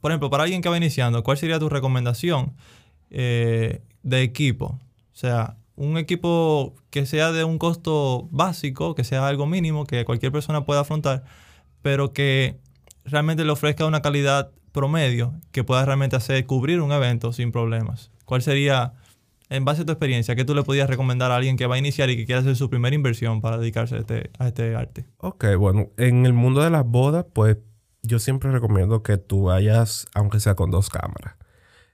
[0.00, 2.52] por ejemplo, para alguien que va iniciando, cuál sería tu recomendación
[3.10, 4.80] eh, de equipo.
[5.12, 10.04] O sea, un equipo que sea de un costo básico, que sea algo mínimo, que
[10.04, 11.22] cualquier persona pueda afrontar,
[11.80, 12.58] pero que
[13.04, 18.10] realmente le ofrezca una calidad promedio que pueda realmente hacer cubrir un evento sin problemas.
[18.24, 18.94] ¿Cuál sería
[19.54, 21.78] en base a tu experiencia, ¿qué tú le podías recomendar a alguien que va a
[21.78, 25.06] iniciar y que quiere hacer su primera inversión para dedicarse a este, este arte?
[25.18, 27.58] Ok, bueno, en el mundo de las bodas, pues
[28.02, 31.36] yo siempre recomiendo que tú vayas, aunque sea con dos cámaras.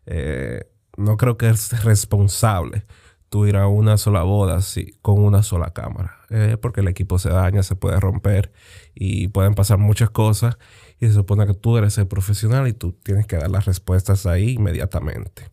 [0.07, 0.64] Eh,
[0.96, 2.85] no creo que es responsable
[3.31, 7.18] tú ir a una sola boda sí, con una sola cámara, eh, porque el equipo
[7.18, 8.53] se daña, se puede romper
[8.92, 10.59] y pueden pasar muchas cosas
[10.99, 14.27] y se supone que tú eres el profesional y tú tienes que dar las respuestas
[14.27, 15.44] ahí inmediatamente.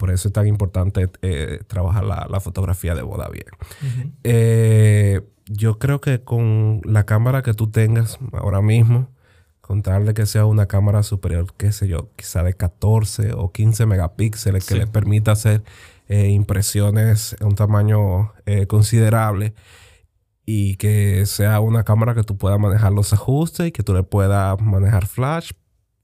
[0.00, 3.44] Por eso es tan importante eh, trabajar la, fotografía de boda bien.
[4.24, 9.10] Eh, yo creo que con la cámara que tú tengas ahora mismo,
[9.60, 14.66] contarle que sea una cámara superior, qué sé yo, quizá de 14 o 15 megapíxeles,
[14.66, 15.62] que le permita hacer
[16.08, 18.32] eh, impresiones en un tamaño
[18.68, 19.52] considerable
[20.46, 24.02] y que sea una cámara que tú puedas manejar los ajustes y que tú le
[24.02, 25.50] puedas manejar flash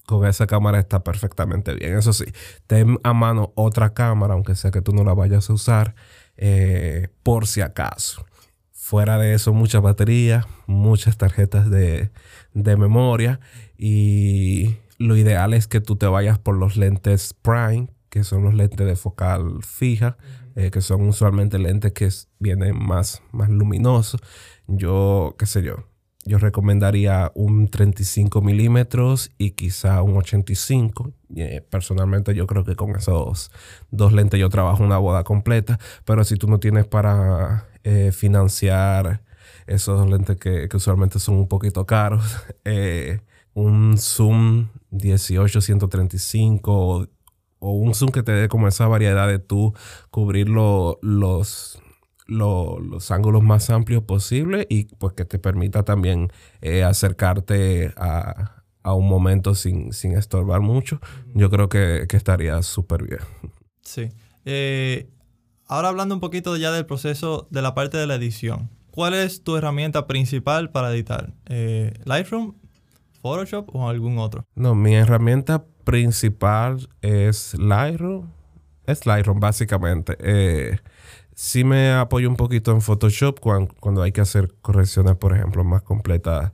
[0.07, 1.99] con esa cámara está perfectamente bien.
[1.99, 2.25] Eso sí,
[2.67, 5.95] ten a mano otra cámara, aunque sea que tú no la vayas a usar,
[6.37, 8.25] eh, por si acaso.
[8.73, 12.11] Fuera de eso, muchas baterías, muchas tarjetas de,
[12.55, 13.41] memoria
[13.77, 18.55] y lo ideal es que tú te vayas por los lentes prime, que son los
[18.55, 20.17] lentes de focal fija,
[20.55, 24.21] eh, que son usualmente lentes que vienen más, más luminosos.
[24.69, 25.85] Yo, qué sé yo,
[26.27, 31.13] yo recomendaría un 35 milímetros y quizá un 85.
[31.37, 33.53] Eh, personalmente yo creo que con esos
[33.91, 39.23] dos lentes yo trabajo una boda completa, pero si tú no tienes para eh, financiar
[39.69, 42.25] esos lentes que, usualmente son un poquito caros,
[42.65, 43.21] eh,
[43.55, 47.07] un zoom 18-135 o,
[47.61, 49.75] un zoom que te dé como esa variedad de tú
[50.11, 51.79] cubrir los
[52.27, 58.53] los ángulos más amplios posibles y pues que te permita también eh, acercarte a,
[58.85, 61.01] un momento sin, estorbar mucho,
[61.35, 63.21] yo creo que, estaría súper bien.
[63.83, 64.11] Sí.
[64.45, 65.09] Eh,
[65.67, 68.71] ahora hablando un poquito ya del proceso de la parte de la edición.
[68.93, 71.35] ¿Cuál es tu herramienta principal para editar?
[71.47, 72.55] Eh, ¿Lightroom,
[73.21, 74.47] Photoshop o algún otro?
[74.55, 78.31] No, mi herramienta principal es Lightroom.
[78.87, 80.17] Es Lightroom, básicamente.
[80.21, 80.79] Eh,
[81.37, 85.83] sí me apoyo un poquito en Photoshop cuando, hay que hacer correcciones, por ejemplo, más
[85.83, 86.53] completas,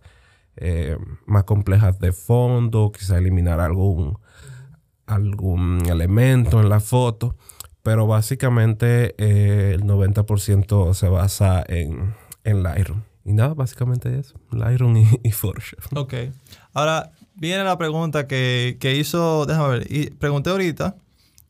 [0.57, 4.19] eh, más complejas de fondo, quizá eliminar algún,
[5.07, 7.37] algún elemento en la foto.
[7.83, 12.15] Pero básicamente eh, el 90% se basa en,
[12.45, 13.03] en Lightroom.
[13.25, 14.35] Y nada, básicamente eso.
[14.51, 15.97] Lightroom y, Photoshop.
[15.97, 16.15] Ok.
[16.73, 20.97] Ahora viene la pregunta que, que hizo, déjame ver, y pregunté ahorita,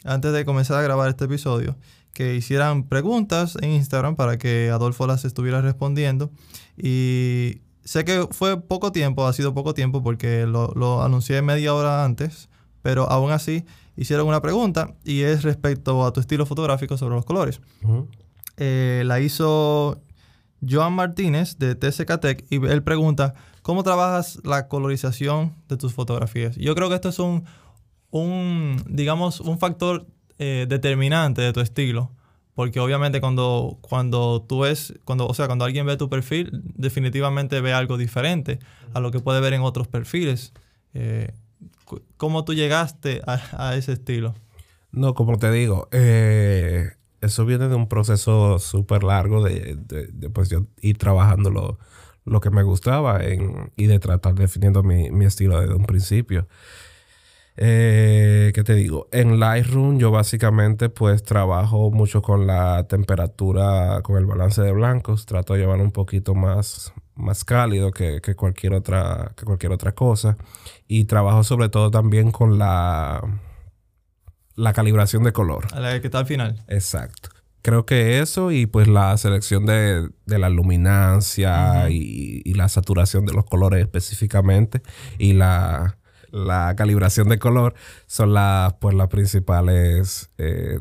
[0.05, 1.77] antes de comenzar a grabar este episodio,
[2.13, 6.31] que hicieran preguntas en Instagram para que Adolfo las estuviera respondiendo.
[6.77, 12.05] Y sé que fue poco tiempo, ha sido poco tiempo porque lo, anuncié media hora
[12.05, 12.49] antes,
[12.83, 13.65] pero aún así
[13.97, 17.61] hicieron una pregunta y es respecto a tu estilo fotográfico sobre los colores.
[18.59, 20.01] Eh, la hizo
[20.69, 26.57] Joan Martínez de TCK Tech y él pregunta, ¿cómo trabajas la colorización de tus fotografías?
[26.57, 27.45] Yo creo que esto es un,
[28.11, 30.07] un digamos, un factor
[30.45, 32.11] eh, determinante de tu estilo.
[32.57, 37.61] Porque obviamente cuando, cuando tú ves, cuando, o sea, cuando alguien ve tu perfil, definitivamente
[37.61, 38.59] ve algo diferente
[38.93, 40.53] a lo que puede ver en otros perfiles.
[40.95, 41.31] Eh,
[42.17, 44.35] ¿Cómo tú llegaste a, ese estilo?
[44.91, 49.79] No, como te digo, eh, eso viene de un proceso súper largo de,
[50.35, 51.79] pues yo ir trabajando lo,
[52.25, 53.21] lo que me gustaba
[53.77, 56.49] y de tratar definiendo mi, mi estilo desde un principio.
[57.57, 59.09] Eh, ¿Qué te digo?
[59.13, 65.27] En Lightroom yo básicamente pues trabajo mucho con la temperatura, con el balance de blancos.
[65.27, 70.37] Trato de llevar un poquito más, más cálido que, cualquier otra, que cualquier otra cosa.
[70.89, 73.23] Y trabajo sobre todo también con la,
[74.55, 75.67] la calibración de color.
[75.73, 76.65] A la que está al final.
[76.69, 77.29] Exacto.
[77.61, 83.35] Creo que eso y pues la selección de, la luminancia y, y la saturación de
[83.35, 84.83] los colores específicamente
[85.17, 85.97] y la
[86.33, 87.75] la calibración de color
[88.07, 90.81] son las, pues, las principales eh,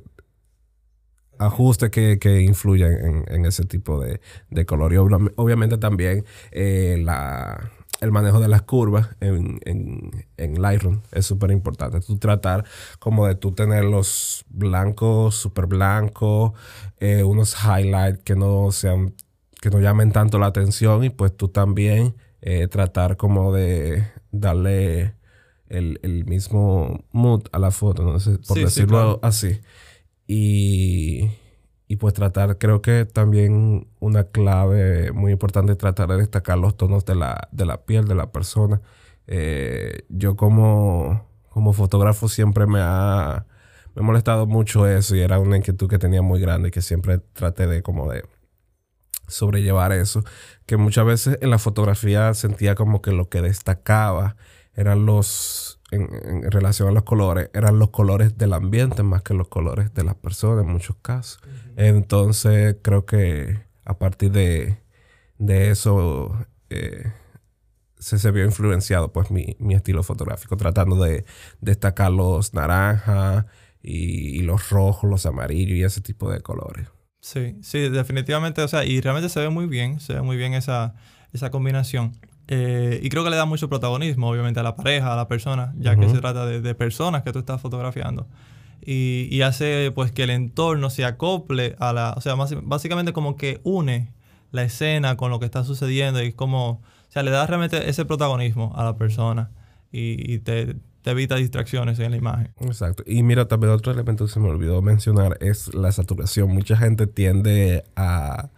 [1.37, 4.93] ajustes que, influyen en, ese tipo de, color.
[4.93, 7.05] Y obviamente también eh,
[7.99, 9.59] el manejo de las curvas en,
[10.37, 11.99] en, Lightroom es súper importante.
[11.99, 12.63] Tú tratar
[12.99, 16.53] como de tú tener los blancos, súper blancos,
[16.99, 19.15] eh, unos highlights que no sean,
[19.61, 22.15] que no llamen tanto la atención y pues tú también
[22.71, 25.13] tratar como de darle
[25.71, 28.17] el, mismo mood a la foto, ¿no?
[28.47, 29.59] por decirlo así.
[30.27, 31.29] Y,
[31.87, 36.77] y, pues tratar, creo que también una clave muy importante es tratar de destacar los
[36.77, 38.81] tonos de la, de la piel de la persona.
[39.27, 43.45] Eh, yo como, como fotógrafo siempre me ha,
[43.95, 47.19] me ha molestado mucho eso y era una inquietud que tenía muy grande que siempre
[47.33, 48.23] traté de como de
[49.27, 50.23] sobrellevar eso,
[50.65, 54.35] que muchas veces en la fotografía sentía como que lo que destacaba
[54.75, 59.47] eran los, en, relación a los colores, eran los colores del ambiente más que los
[59.47, 61.41] colores de las personas en muchos casos.
[61.75, 64.77] Entonces creo que a partir de,
[65.39, 67.11] eso eh,
[67.97, 71.25] se, se vio influenciado pues mi, estilo fotográfico, tratando de
[71.59, 73.45] destacar los naranjas
[73.81, 76.87] y, los rojos, los amarillos y ese tipo de colores.
[77.19, 80.53] Sí, sí, definitivamente, o sea, y realmente se ve muy bien, se ve muy bien
[80.53, 80.95] esa,
[81.33, 82.13] esa combinación.
[82.53, 85.73] Eh, y creo que le da mucho protagonismo, obviamente, a la pareja, a la persona,
[85.77, 88.27] ya que se trata de, personas que tú estás fotografiando.
[88.85, 93.61] Y, hace pues que el entorno se acople a la, o sea, básicamente como que
[93.63, 94.11] une
[94.51, 98.03] la escena con lo que está sucediendo y como, o sea, le da realmente ese
[98.03, 99.51] protagonismo a la persona
[99.89, 102.53] y, te, evita distracciones en la imagen.
[102.59, 103.03] Exacto.
[103.05, 106.49] Y mira, también otro elemento que se me olvidó mencionar es la saturación.
[106.49, 108.49] Mucha gente tiende a,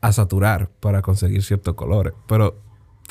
[0.00, 2.61] a saturar para conseguir ciertos colores, pero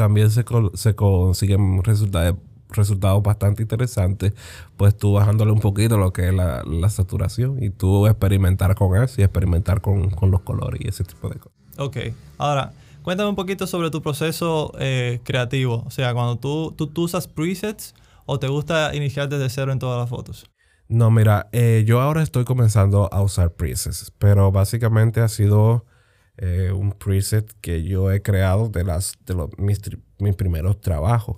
[0.02, 2.38] también se, se consiguen resultados
[2.72, 4.34] resultados bastante interesantes,
[4.78, 9.20] pues tú bajándole un poquito lo que es la, saturación y tú experimentar con eso
[9.22, 11.58] y experimentar con, los colores y ese tipo de cosas.
[11.78, 11.98] Ok,
[12.38, 15.84] ahora, Cuéntame un poquito sobre tu proceso eh, creativo.
[15.88, 17.96] O sea, cuando tú, tú, tú, usas presets
[18.28, 20.46] o te gusta iniciar desde cero en todas las fotos.
[20.88, 25.84] No, mira, eh, yo ahora estoy comenzando a usar presets, pero básicamente ha sido
[26.44, 29.80] eh, un preset que yo he creado de, las, de los, mis,
[30.18, 31.36] mis primeros trabajos.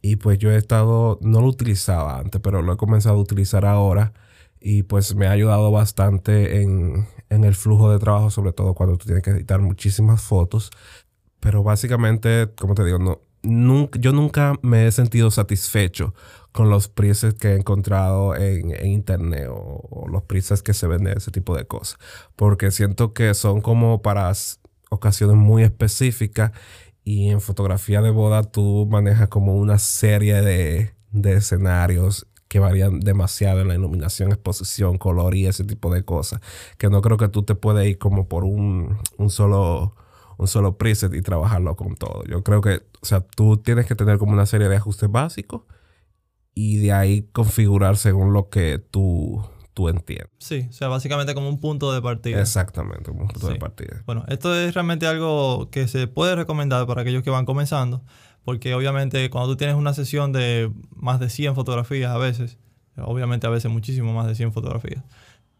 [0.00, 3.64] Y pues yo he estado, no lo utilizaba antes, pero lo he comenzado a utilizar
[3.64, 4.12] ahora
[4.60, 8.96] y pues me ha ayudado bastante en, en, el flujo de trabajo, sobre todo cuando
[8.96, 10.70] tú tienes que editar muchísimas fotos.
[11.40, 16.14] Pero básicamente, como te digo, no, nunca, yo nunca me he sentido satisfecho
[16.52, 21.30] con los presets que he encontrado en, internet o, los presets que se venden, ese
[21.30, 21.98] tipo de cosas.
[22.36, 24.32] Porque siento que son como para
[24.90, 26.52] ocasiones muy específicas
[27.04, 33.00] y en fotografía de boda tú manejas como una serie de, de escenarios que varían
[33.00, 36.40] demasiado en la iluminación, exposición, color y ese tipo de cosas.
[36.78, 39.96] Que no creo que tú te puedes ir como por un, un solo
[40.44, 42.24] un solo preset y trabajarlo con todo.
[42.24, 45.62] Yo creo que, o sea, tú tienes que tener como una serie de ajustes básicos
[46.54, 49.42] y de ahí configurar según lo que tú,
[49.74, 50.30] tú entiendes.
[50.38, 52.40] Sí, o sea, básicamente como un punto de partida.
[52.40, 54.02] Exactamente, un punto de partida.
[54.06, 58.04] Bueno, esto es realmente algo que se puede recomendar para aquellos que van comenzando,
[58.44, 62.58] porque obviamente cuando tú tienes una sesión de más de 100 fotografías a veces,
[62.96, 65.02] obviamente a veces muchísimo más de 100 fotografías,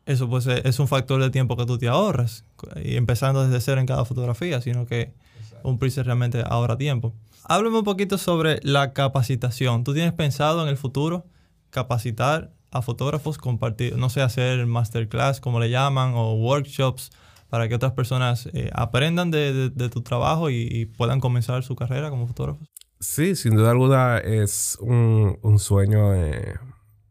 [0.07, 2.45] eso pues es un factor de tiempo que tú te ahorras,
[2.83, 5.15] y empezando desde cero en cada fotografía, sino que
[5.63, 7.15] un preset realmente ahorra tiempo.
[7.45, 9.85] Háblame un poquito sobre la capacitación.
[9.85, 11.27] ¿Tú tienes pensado en el futuro
[11.71, 17.11] capacitar a fotógrafos, compartir, no sé, hacer masterclass, como le llaman, o workshops
[17.49, 22.27] para que otras personas eh, aprendan de, tu trabajo y, puedan comenzar su carrera como
[22.27, 22.69] fotógrafos?
[22.99, 26.55] Sí, sin duda alguna es un, sueño eh,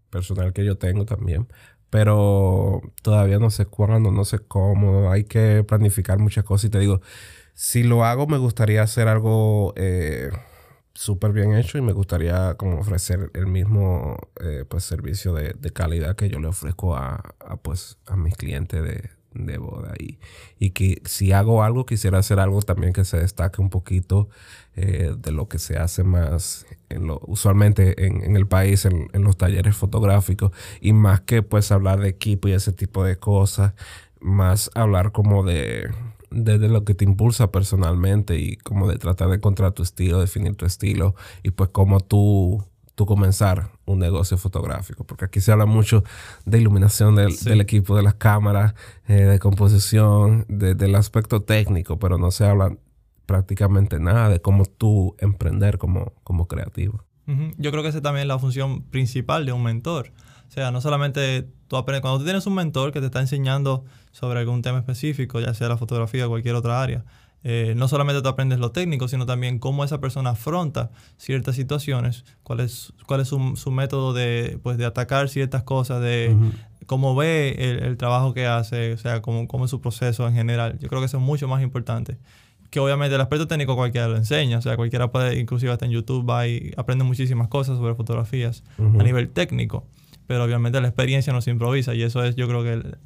[0.10, 1.48] personal que yo tengo también,
[1.94, 6.66] pero todavía no sé cuándo, no sé cómo, hay que planificar muchas cosas.
[6.66, 7.02] Y te digo,
[7.54, 9.76] si lo hago me gustaría hacer algo...
[9.78, 10.32] Eh,
[10.96, 16.16] súper bien hecho y me gustaría como ofrecer el mismo eh, pues servicio de, calidad
[16.16, 18.84] que yo le ofrezco a, pues a mis clientes
[19.32, 19.94] de, boda.
[20.00, 20.20] Y,
[20.58, 24.30] y, que si hago algo quisiera hacer algo también que se destaque un poquito
[24.76, 29.08] eh, de lo que se hace más en lo, usualmente en, en el país en,
[29.14, 33.18] en, los talleres fotográficos y más que pues hablar de equipo y ese tipo de
[33.18, 33.74] cosas
[34.20, 35.90] más hablar como de
[36.34, 40.56] desde lo que te impulsa personalmente y como de tratar de encontrar tu estilo, definir
[40.56, 45.04] tu estilo y pues cómo tú, tú comenzar un negocio fotográfico.
[45.04, 46.04] Porque aquí se habla mucho
[46.46, 48.74] de iluminación del, equipo, de las cámaras,
[49.08, 52.76] eh, de composición, del aspecto técnico, pero no se habla
[53.26, 57.04] prácticamente nada de cómo tú emprender como, como creativo.
[57.58, 60.12] Yo creo que esa también es la función principal de un mentor.
[60.48, 63.86] O sea, no solamente tú aprendes, cuando tú tienes un mentor que te está enseñando
[64.12, 67.06] sobre algún tema específico, ya sea la fotografía o cualquier otra área,
[67.46, 72.24] eh, no solamente tú aprendes lo técnico, sino también cómo esa persona afronta ciertas situaciones,
[72.44, 76.36] cuál es, cuál es su, método de, pues, de atacar ciertas cosas, de
[76.86, 80.78] cómo ve el, trabajo que hace, o sea, cómo, cómo es su proceso en general.
[80.80, 82.18] Yo creo que eso es mucho más importante
[82.74, 85.92] que obviamente el aspecto técnico cualquiera lo enseña, o sea, cualquiera puede, inclusive hasta en
[85.92, 89.86] YouTube va y aprende muchísimas cosas sobre fotografías a nivel técnico,
[90.26, 92.98] pero obviamente la experiencia no se improvisa y eso es yo creo que el,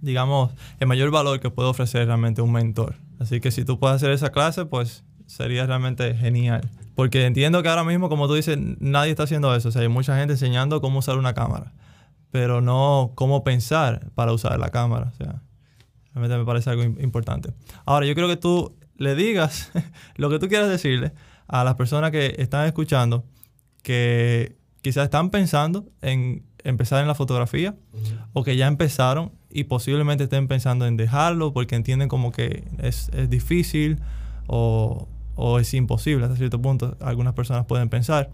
[0.00, 0.50] digamos,
[0.80, 2.96] el mayor valor que puede ofrecer realmente un mentor.
[3.20, 6.68] Así que si tú puedes hacer esa clase, pues sería realmente genial.
[6.96, 9.68] Porque entiendo que ahora mismo, como tú dices, nadie está haciendo eso.
[9.68, 11.72] O sea, hay mucha gente enseñando cómo usar una cámara,
[12.32, 15.12] pero no cómo pensar para usar la cámara.
[15.14, 15.40] O sea,
[16.12, 17.54] realmente me parece algo importante.
[17.84, 19.70] Ahora, yo creo que tú le digas
[20.16, 21.12] lo que tú quieras decirle
[21.46, 23.24] a las personas que están escuchando
[23.82, 27.76] que quizás están pensando en empezar en la fotografía
[28.32, 33.10] o que ya empezaron y posiblemente estén pensando en dejarlo porque entienden como que es,
[33.28, 34.00] difícil
[34.46, 35.08] o,
[35.60, 36.96] es imposible hasta cierto punto.
[37.00, 38.30] Algunas personas pueden pensar.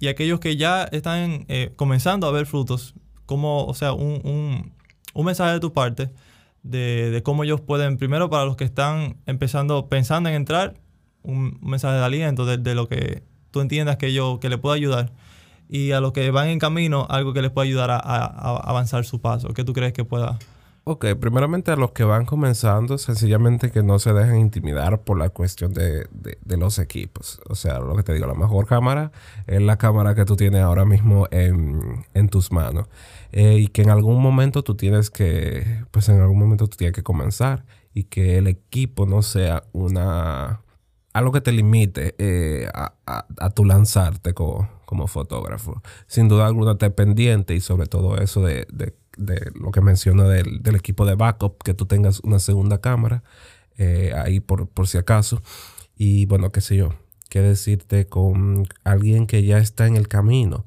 [0.00, 2.94] Y aquellos que ya están eh, comenzando a ver frutos,
[3.26, 4.72] como, o sea, un,
[5.14, 6.10] mensaje de tu parte
[6.62, 10.74] de, cómo ellos pueden, primero para los que están empezando, pensando en entrar,
[11.22, 15.12] un, mensaje de aliento de, lo que tú entiendas que yo, que le pueda ayudar
[15.68, 19.20] y a los que van en camino algo que les pueda ayudar a, avanzar su
[19.20, 19.48] paso.
[19.48, 20.38] ¿Qué tú crees que pueda?
[20.90, 25.28] Ok, primeramente a los que van comenzando, sencillamente que no se dejen intimidar por la
[25.28, 26.08] cuestión de,
[26.46, 27.42] los equipos.
[27.46, 29.12] O sea, lo que te digo, la mejor cámara
[29.46, 32.86] es la cámara que tú tienes ahora mismo en, tus manos.
[33.32, 36.94] Eh, y que en algún momento tú tienes que, pues en algún momento tú tienes
[36.94, 37.66] que comenzar.
[37.92, 40.62] Y que el equipo no sea una,
[41.12, 45.82] algo que te limite eh, a, a, tu lanzarte como, como fotógrafo.
[46.06, 48.66] Sin duda alguna, esté pendiente y sobre todo eso de,
[49.54, 53.22] lo que menciona del, equipo de backup, que tú tengas una segunda cámara
[53.76, 55.42] eh, ahí por, si acaso.
[55.96, 56.94] Y bueno, qué sé yo,
[57.28, 60.66] qué decirte con alguien que ya está en el camino,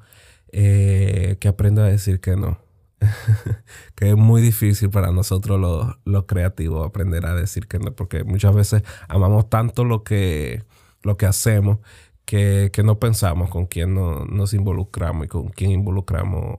[0.52, 2.60] eh, que aprenda a decir que no.
[3.96, 5.60] que es muy difícil para nosotros
[6.06, 10.64] los, creativos aprender a decir que no, porque muchas veces amamos tanto lo que,
[11.02, 11.80] lo que hacemos
[12.26, 16.58] que, no pensamos con quién nos involucramos y con quién involucramos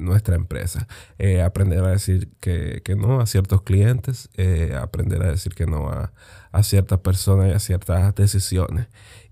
[0.00, 0.88] nuestra empresa.
[1.18, 5.88] Eh, aprender a decir que, no a ciertos clientes, eh, aprender a decir que no
[5.88, 6.12] a,
[6.52, 8.88] a ciertas personas y a ciertas decisiones.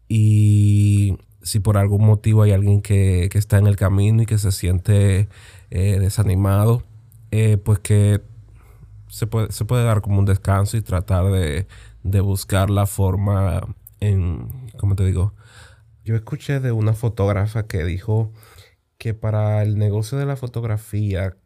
[0.09, 4.37] Y si por algún motivo hay alguien que, que está en el camino y que
[4.37, 5.29] se siente
[5.71, 6.83] eh, desanimado,
[7.31, 8.21] eh, pues que
[9.09, 11.69] se puede, se puede dar como un descanso y tratar de,
[12.03, 13.63] de buscar la forma
[14.01, 15.35] en, ¿cómo te digo?
[16.05, 18.33] Yo escuché de una fotógrafa que dijo
[19.07, 21.37] que para el negocio de la fotografía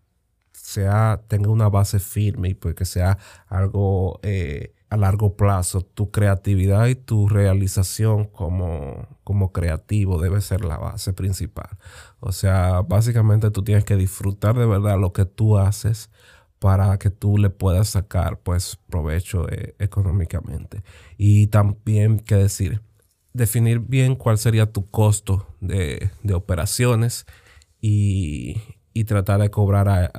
[0.51, 6.11] sea, tenga una base firme y pues que sea algo eh, a largo plazo, tu
[6.11, 11.69] creatividad y tu realización como, como creativo debe ser la base principal.
[12.19, 16.09] O sea, básicamente tú tienes que disfrutar de verdad lo que tú haces
[16.61, 20.83] para que tú le puedas sacar pues provecho eh, económicamente.
[21.19, 22.81] Y también, ¿qué decir?
[23.35, 27.27] Definir bien cuál sería tu costo de, operaciones
[27.81, 28.61] y,
[29.07, 30.11] tratar de cobrar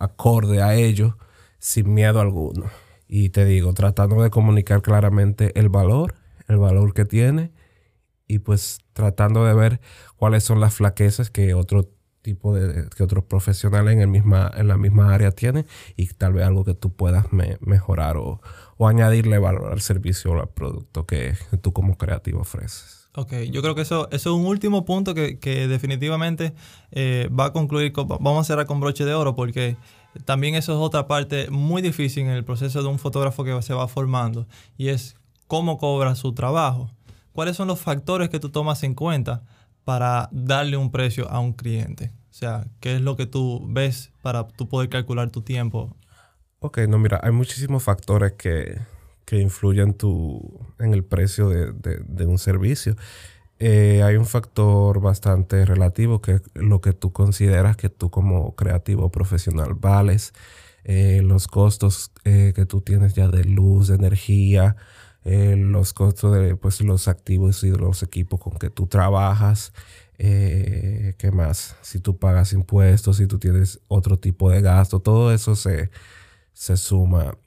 [0.00, 1.16] acorde a ello
[1.60, 2.64] sin miedo alguno.
[3.06, 6.14] Y te digo, tratando de comunicar claramente el valor,
[6.48, 7.52] el valor que tiene
[8.26, 9.80] y pues tratando de ver
[10.16, 11.88] cuáles son las flaquezas que otro
[12.22, 16.32] tipo de que otros profesionales en el misma en la misma área tienen y tal
[16.32, 18.40] vez algo que tú puedas mejorar o,
[18.80, 23.03] añadirle valor al servicio o al producto que tú como creativo ofreces.
[23.16, 26.52] Ok, yo creo que eso, es un último punto que, definitivamente
[26.90, 29.76] eh, va a concluir, vamos a cerrar con broche de oro porque
[30.24, 33.72] también eso es otra parte muy difícil en el proceso de un fotógrafo que se
[33.72, 34.46] va formando
[34.76, 36.90] y es cómo cobra su trabajo.
[37.32, 39.42] ¿Cuáles son los factores que tú tomas en cuenta
[39.84, 42.12] para darle un precio a un cliente?
[42.30, 45.96] O sea, ¿qué es lo que tú ves para tú poder calcular tu tiempo?
[46.58, 48.80] Ok, no, mira, hay muchísimos factores que,
[49.30, 52.96] influyen tu, en el precio de un servicio.
[53.60, 58.54] Eh, hay un factor bastante relativo que es lo que tú consideras que tú como
[58.56, 60.32] creativo profesional vales,
[60.82, 64.76] eh, los costos eh, que tú tienes ya de luz, de energía,
[65.24, 69.72] los costos de pues, los activos y los equipos con que tú trabajas.
[70.18, 71.76] ¿Qué más?
[71.82, 75.90] Si tú pagas impuestos, si tú tienes otro tipo de gasto, todo eso se,
[76.52, 77.38] se suma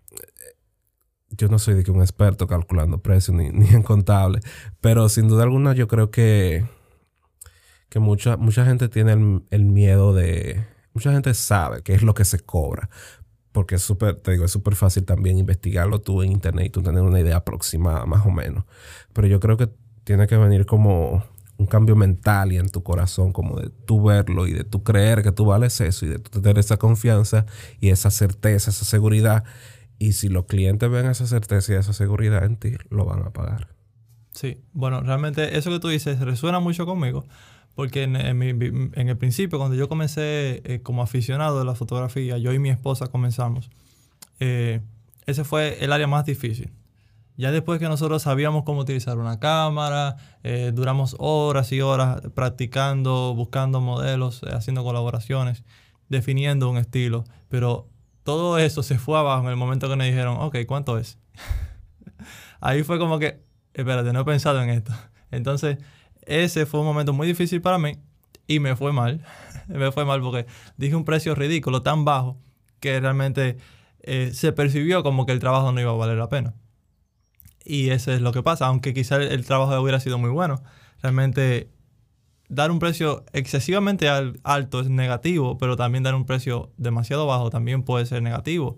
[1.31, 4.39] yo no soy de que un experto calculando precios ni, en contable,
[4.81, 6.65] pero sin duda alguna yo creo que,
[7.89, 10.65] que mucha, mucha gente tiene el, miedo de...
[10.93, 12.89] Mucha gente sabe qué es lo que se cobra,
[13.51, 16.81] porque es súper, te digo, es súper fácil también investigarlo tú en internet y tú
[16.81, 18.65] tener una idea aproximada más o menos.
[19.13, 19.69] Pero yo creo que
[20.03, 21.23] tiene que venir como
[21.57, 25.23] un cambio mental y en tu corazón, como de tú verlo y de tú creer
[25.23, 27.45] que tú vales eso y de tú tener esa confianza
[27.79, 29.43] y esa certeza, esa seguridad
[29.99, 33.31] y si los clientes ven esa certeza y esa seguridad en ti, lo van a
[33.31, 33.69] pagar.
[34.31, 37.25] Sí, bueno, realmente eso que tú dices resuena mucho conmigo,
[37.73, 42.59] porque en, el principio, cuando yo comencé eh, como aficionado de la fotografía, yo y
[42.59, 43.69] mi esposa comenzamos,
[44.39, 44.81] eh,
[45.25, 46.71] ese fue el área más difícil.
[47.35, 53.35] Ya después que nosotros sabíamos cómo utilizar una cámara, eh, duramos horas y horas practicando,
[53.35, 55.63] buscando modelos, haciendo colaboraciones,
[56.09, 57.89] definiendo un estilo, pero
[58.27, 61.17] todo eso se fue abajo en el momento que me dijeron, ok, ¿cuánto es?
[62.59, 63.41] Ahí fue como que,
[63.73, 64.91] espérate, no he pensado en esto.
[65.31, 65.77] Entonces,
[66.23, 67.93] ese fue un momento muy difícil para mí
[68.45, 69.25] y me fue mal.
[69.69, 72.37] me fue mal porque dije un precio ridículo, tan bajo,
[72.81, 73.59] que realmente
[74.01, 76.53] eh, se percibió como que el trabajo no iba a valer la pena.
[77.63, 80.61] Y eso es lo que pasa, aunque quizá el trabajo hubiera sido muy bueno.
[81.01, 81.69] Realmente
[82.49, 84.07] dar un precio excesivamente
[84.43, 88.77] alto es negativo, pero también dar un precio demasiado bajo también puede ser negativo.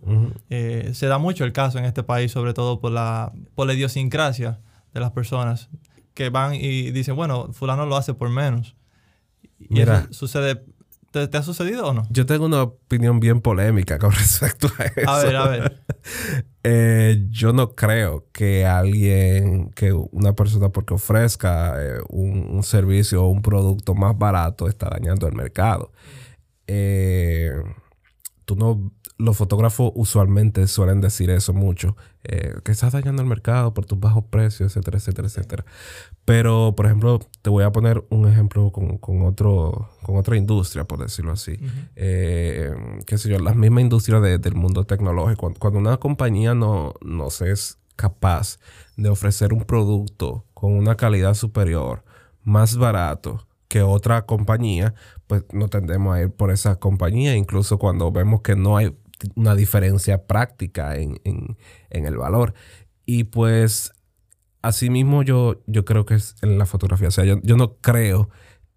[0.50, 3.74] Eh, se da mucho el caso en este país, sobre todo por la, por la
[3.74, 4.60] idiosincrasia
[4.94, 5.70] de las personas
[6.14, 8.76] que van y dicen, bueno, fulano lo hace por menos.
[9.60, 10.64] Y eso sucede
[11.12, 12.08] ¿Te, ha sucedido o no?
[12.12, 15.10] Yo tengo una opinión bien polémica con respecto a eso.
[15.10, 15.82] A ver, a ver.
[16.62, 23.30] Eh, yo no creo que alguien, que una persona porque ofrezca eh, un, servicio o
[23.30, 25.94] un producto más barato está dañando el mercado.
[26.68, 27.52] Eh,
[28.44, 33.86] tú no los fotógrafos usualmente suelen decir eso mucho, que estás dañando el mercado por
[33.86, 35.66] tus bajos precios, etcétera, etcétera, etcétera.
[36.30, 41.00] Pero, por ejemplo, te voy a poner un ejemplo con, otro, con otra industria, por
[41.00, 41.58] decirlo así.
[41.96, 42.72] Eh,
[43.08, 45.52] qué sé yo, la misma industria del mundo tecnológico.
[45.58, 48.60] Cuando, una compañía no, no se es capaz
[48.96, 52.04] de ofrecer un producto con una calidad superior,
[52.44, 54.94] más barato que otra compañía,
[55.26, 58.96] pues no tendemos a ir por esa compañía, incluso cuando vemos que no hay
[59.34, 61.20] una diferencia práctica en,
[61.90, 62.54] el valor.
[63.08, 63.94] Y pues
[64.62, 67.08] asimismo yo, yo creo que es en la fotografía.
[67.08, 68.30] O sea, yo, no creo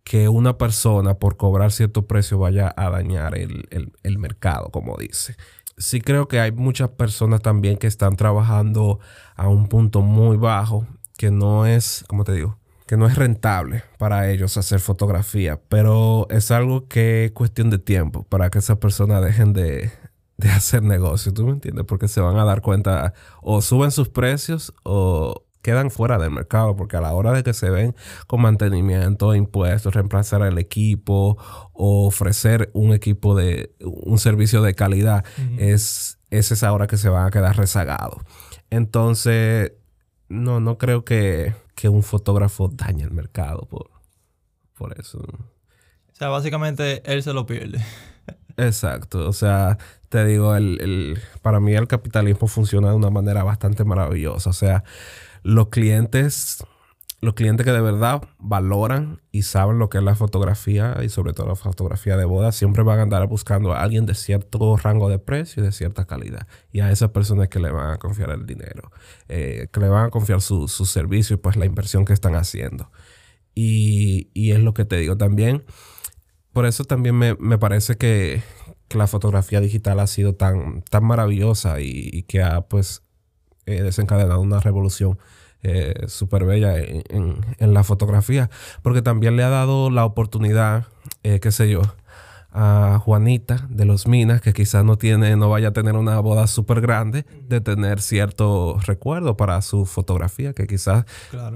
[0.05, 3.67] que una persona por cobrar cierto precio vaya a dañar el,
[4.03, 5.37] el, mercado, como dice.
[5.79, 9.01] Sí creo que hay muchas personas también que están trabajando
[9.37, 13.85] a un punto muy bajo, que no es, como te digo, que no es rentable
[13.99, 18.79] para ellos hacer fotografía, pero es algo que es cuestión de tiempo para que esas
[18.79, 19.91] personas dejen de,
[20.37, 21.87] de hacer negocio, ¿tú me entiendes?
[21.87, 26.77] Porque se van a dar cuenta o suben sus precios o quedan fuera del mercado,
[26.77, 27.95] porque a la hora de que se ven
[28.27, 31.39] con mantenimiento, impuestos, reemplazar el equipo
[31.73, 35.25] o ofrecer un equipo de un servicio de calidad,
[35.59, 38.23] es, es esa hora que se van a quedar rezagados.
[38.71, 39.73] Entonces,
[40.29, 43.91] no, no creo que, que un fotógrafo dañe el mercado por,
[44.75, 45.19] por eso.
[45.19, 47.83] O sea, básicamente él se lo pierde.
[48.57, 53.85] Exacto, o sea, te digo, el, para mí el capitalismo funciona de una manera bastante
[53.85, 54.51] maravillosa.
[54.51, 54.85] O sea,
[55.43, 56.65] los clientes,
[57.21, 61.33] los clientes que de verdad valoran y saben lo que es la fotografía y sobre
[61.33, 65.09] todo la fotografía de boda, siempre van a andar buscando a alguien de cierto rango
[65.09, 66.47] de precio y de cierta calidad.
[66.73, 68.91] Y a esas personas que le van a confiar el dinero,
[69.29, 72.35] eh, que le van a confiar su, su servicio y pues la inversión que están
[72.35, 72.91] haciendo.
[73.55, 75.65] Y, y es lo que te digo también.
[76.53, 78.43] Por eso también me, me parece que,
[78.95, 83.03] la fotografía digital ha sido tan, tan maravillosa y, que ha pues
[83.67, 85.19] eh, desencadenado una revolución
[85.65, 88.51] eh, súper bella en, la fotografía,
[88.83, 90.87] porque también le ha dado la oportunidad,
[91.23, 91.83] eh, qué sé yo,
[92.53, 96.47] a Juanita de los Minas, que quizás no tiene, no vaya a tener una boda
[96.47, 101.05] súper grande, de tener cierto recuerdo para su fotografía, que quizás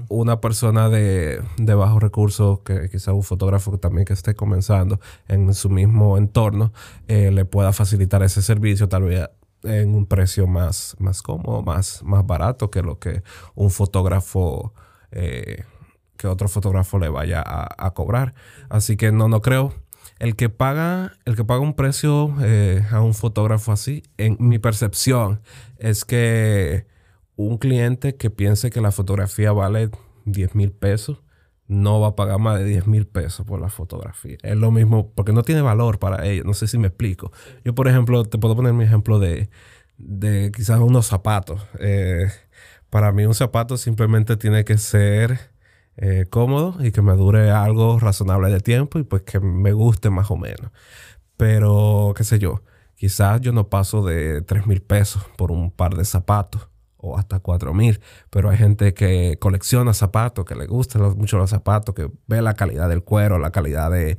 [0.07, 5.53] una persona de, de bajos recursos, que quizás un fotógrafo también que esté comenzando en
[5.53, 6.71] su mismo entorno,
[7.07, 9.29] eh, le pueda facilitar ese servicio, tal vez
[9.63, 13.23] en un precio más, más cómodo, más, más barato que lo que
[13.55, 14.73] un fotógrafo,
[15.11, 15.63] eh,
[16.17, 18.33] que otro fotógrafo le vaya a, cobrar.
[18.69, 19.73] Así que no, no creo
[20.19, 24.59] el que paga, el que paga un precio eh, a un fotógrafo así, en mi
[24.59, 25.41] percepción,
[25.77, 26.87] es que
[27.35, 29.91] un cliente que piense que la fotografía vale
[30.25, 31.21] 10 mil pesos,
[31.67, 34.37] no va a pagar más de 10 mil pesos por la fotografía.
[34.41, 36.45] Es lo mismo, porque no tiene valor para ellos.
[36.45, 37.31] No sé si me explico.
[37.63, 39.49] Yo, por ejemplo, te puedo poner mi ejemplo de,
[39.97, 41.61] de quizás unos zapatos.
[41.79, 42.27] Eh,
[42.89, 45.51] para mí un zapato simplemente tiene que ser
[45.97, 50.09] eh, cómodo y que me dure algo razonable de tiempo y pues que me guste
[50.09, 50.71] más o menos.
[51.37, 52.63] Pero, qué sé yo,
[52.95, 57.39] quizás yo no paso de 3 mil pesos por un par de zapatos o hasta
[57.39, 62.09] 4 mil, pero hay gente que colecciona zapatos, que le gustan mucho los zapatos, que
[62.27, 64.17] ve la calidad del cuero, la calidad de,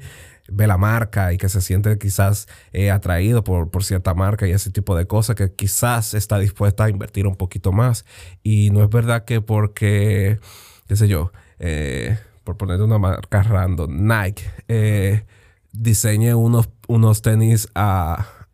[0.50, 4.52] ve la marca y que se siente quizás eh, atraído por, por, cierta marca y
[4.52, 8.04] ese tipo de cosas que quizás está dispuesta a invertir un poquito más.
[8.42, 10.40] Y no es verdad que porque,
[10.86, 15.24] qué sé yo, eh, por poner una marca random, Nike, eh,
[15.72, 17.68] diseñe unos, unos tenis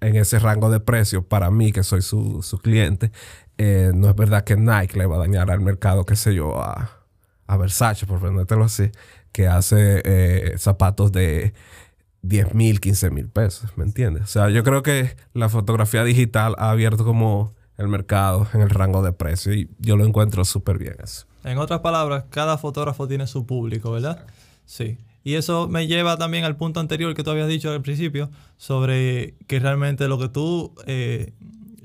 [0.01, 3.13] en ese rango de precio para mí, que soy su, cliente.
[3.59, 6.61] Eh, no es verdad que Nike le va a dañar al mercado, qué sé yo,
[6.61, 6.91] a,
[7.47, 8.91] a Versace, por ponértelo así,
[9.33, 11.55] que hace zapatos de
[12.23, 14.25] 10 mil, 15 mil pesos, ¿me entiendes?
[14.25, 18.71] O sea, yo creo que la fotografía digital ha abierto como el mercado en el
[18.71, 21.27] rango de precio y yo lo encuentro súper bien eso.
[21.45, 24.25] En otras palabras, cada fotógrafo tiene su público, ¿verdad?
[24.65, 24.99] Sí.
[25.23, 29.35] Y eso me lleva también al punto anterior que tú habías dicho al principio, sobre
[29.47, 31.33] que realmente lo que tú, eh,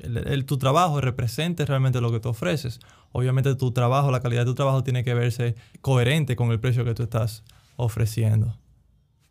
[0.02, 2.80] el, tu trabajo represente realmente lo que tú ofreces.
[3.12, 6.86] Obviamente tu trabajo, la calidad de tu trabajo tiene que verse coherente con el precio
[6.86, 7.44] que tú estás
[7.76, 8.58] ofreciendo.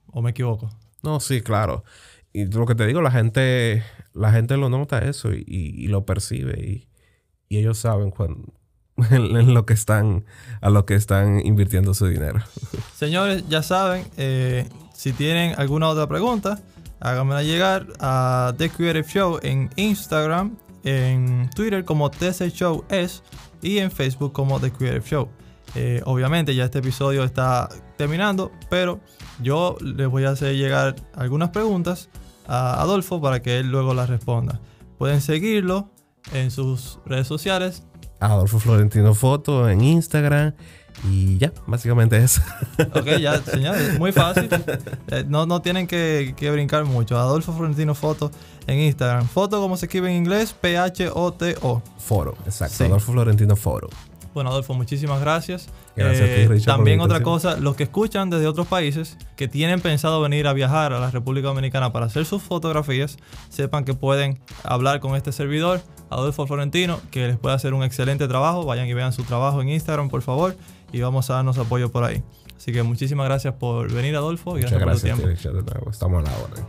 [0.07, 0.71] ¿O me equivoco?
[1.03, 1.85] No, sí, claro.
[2.33, 3.83] Y lo que te digo, la gente,
[4.15, 6.89] la gente lo nota eso y, lo percibe y,
[7.49, 8.53] y ellos saben cuando,
[9.11, 10.25] en lo que están,
[10.61, 12.41] a lo que están invirtiendo su dinero.
[12.97, 16.61] Señores, ya saben, eh, si tienen alguna otra pregunta,
[17.01, 23.23] háganmela llegar a The Creative Show en Instagram, en Twitter como TC Show es
[23.63, 25.29] y en Facebook como The Creative Show.
[25.75, 29.01] Eh, obviamente ya este episodio está terminando, pero
[29.43, 32.09] yo les voy a hacer llegar algunas preguntas
[32.47, 34.61] a Adolfo para que él luego las responda.
[34.97, 35.91] Pueden seguirlo
[36.33, 37.85] en sus redes sociales
[38.21, 40.55] Adolfo Florentino Foto en Instagram
[41.05, 42.43] Y ya, básicamente eso.
[42.95, 44.49] Ok, ya, señores, muy fácil.
[45.11, 47.19] Eh, no, no tienen que, que, brincar mucho.
[47.19, 48.31] Adolfo Florentino Foto
[48.67, 49.27] en Instagram.
[49.27, 51.83] Foto como se escribe en inglés, P-H-O-T-O.
[51.99, 52.85] Foro, exacto.
[52.85, 53.89] Adolfo Florentino Foro.
[54.35, 55.69] Bueno, Adolfo, muchísimas gracias.
[55.97, 60.47] Gracias eh, También otra cosa, los que escuchan desde otros países que tienen pensado venir
[60.47, 63.17] a viajar a la República Dominicana para hacer sus fotografías,
[63.49, 65.81] sepan que pueden hablar con este servidor,
[66.11, 68.65] Adolfo Florentino, que les puede hacer un excelente trabajo.
[68.65, 70.57] Vayan y vean su trabajo en Instagram, por favor,
[70.93, 72.23] y vamos a darnos apoyo por ahí.
[72.57, 75.29] Así que muchísimas gracias por venir, Adolfo, y gracias, por tu tiempo.
[75.91, 76.69] Estamos a la hora.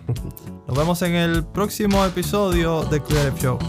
[0.68, 3.60] Nos vemos en el próximo episodio de Creative Show.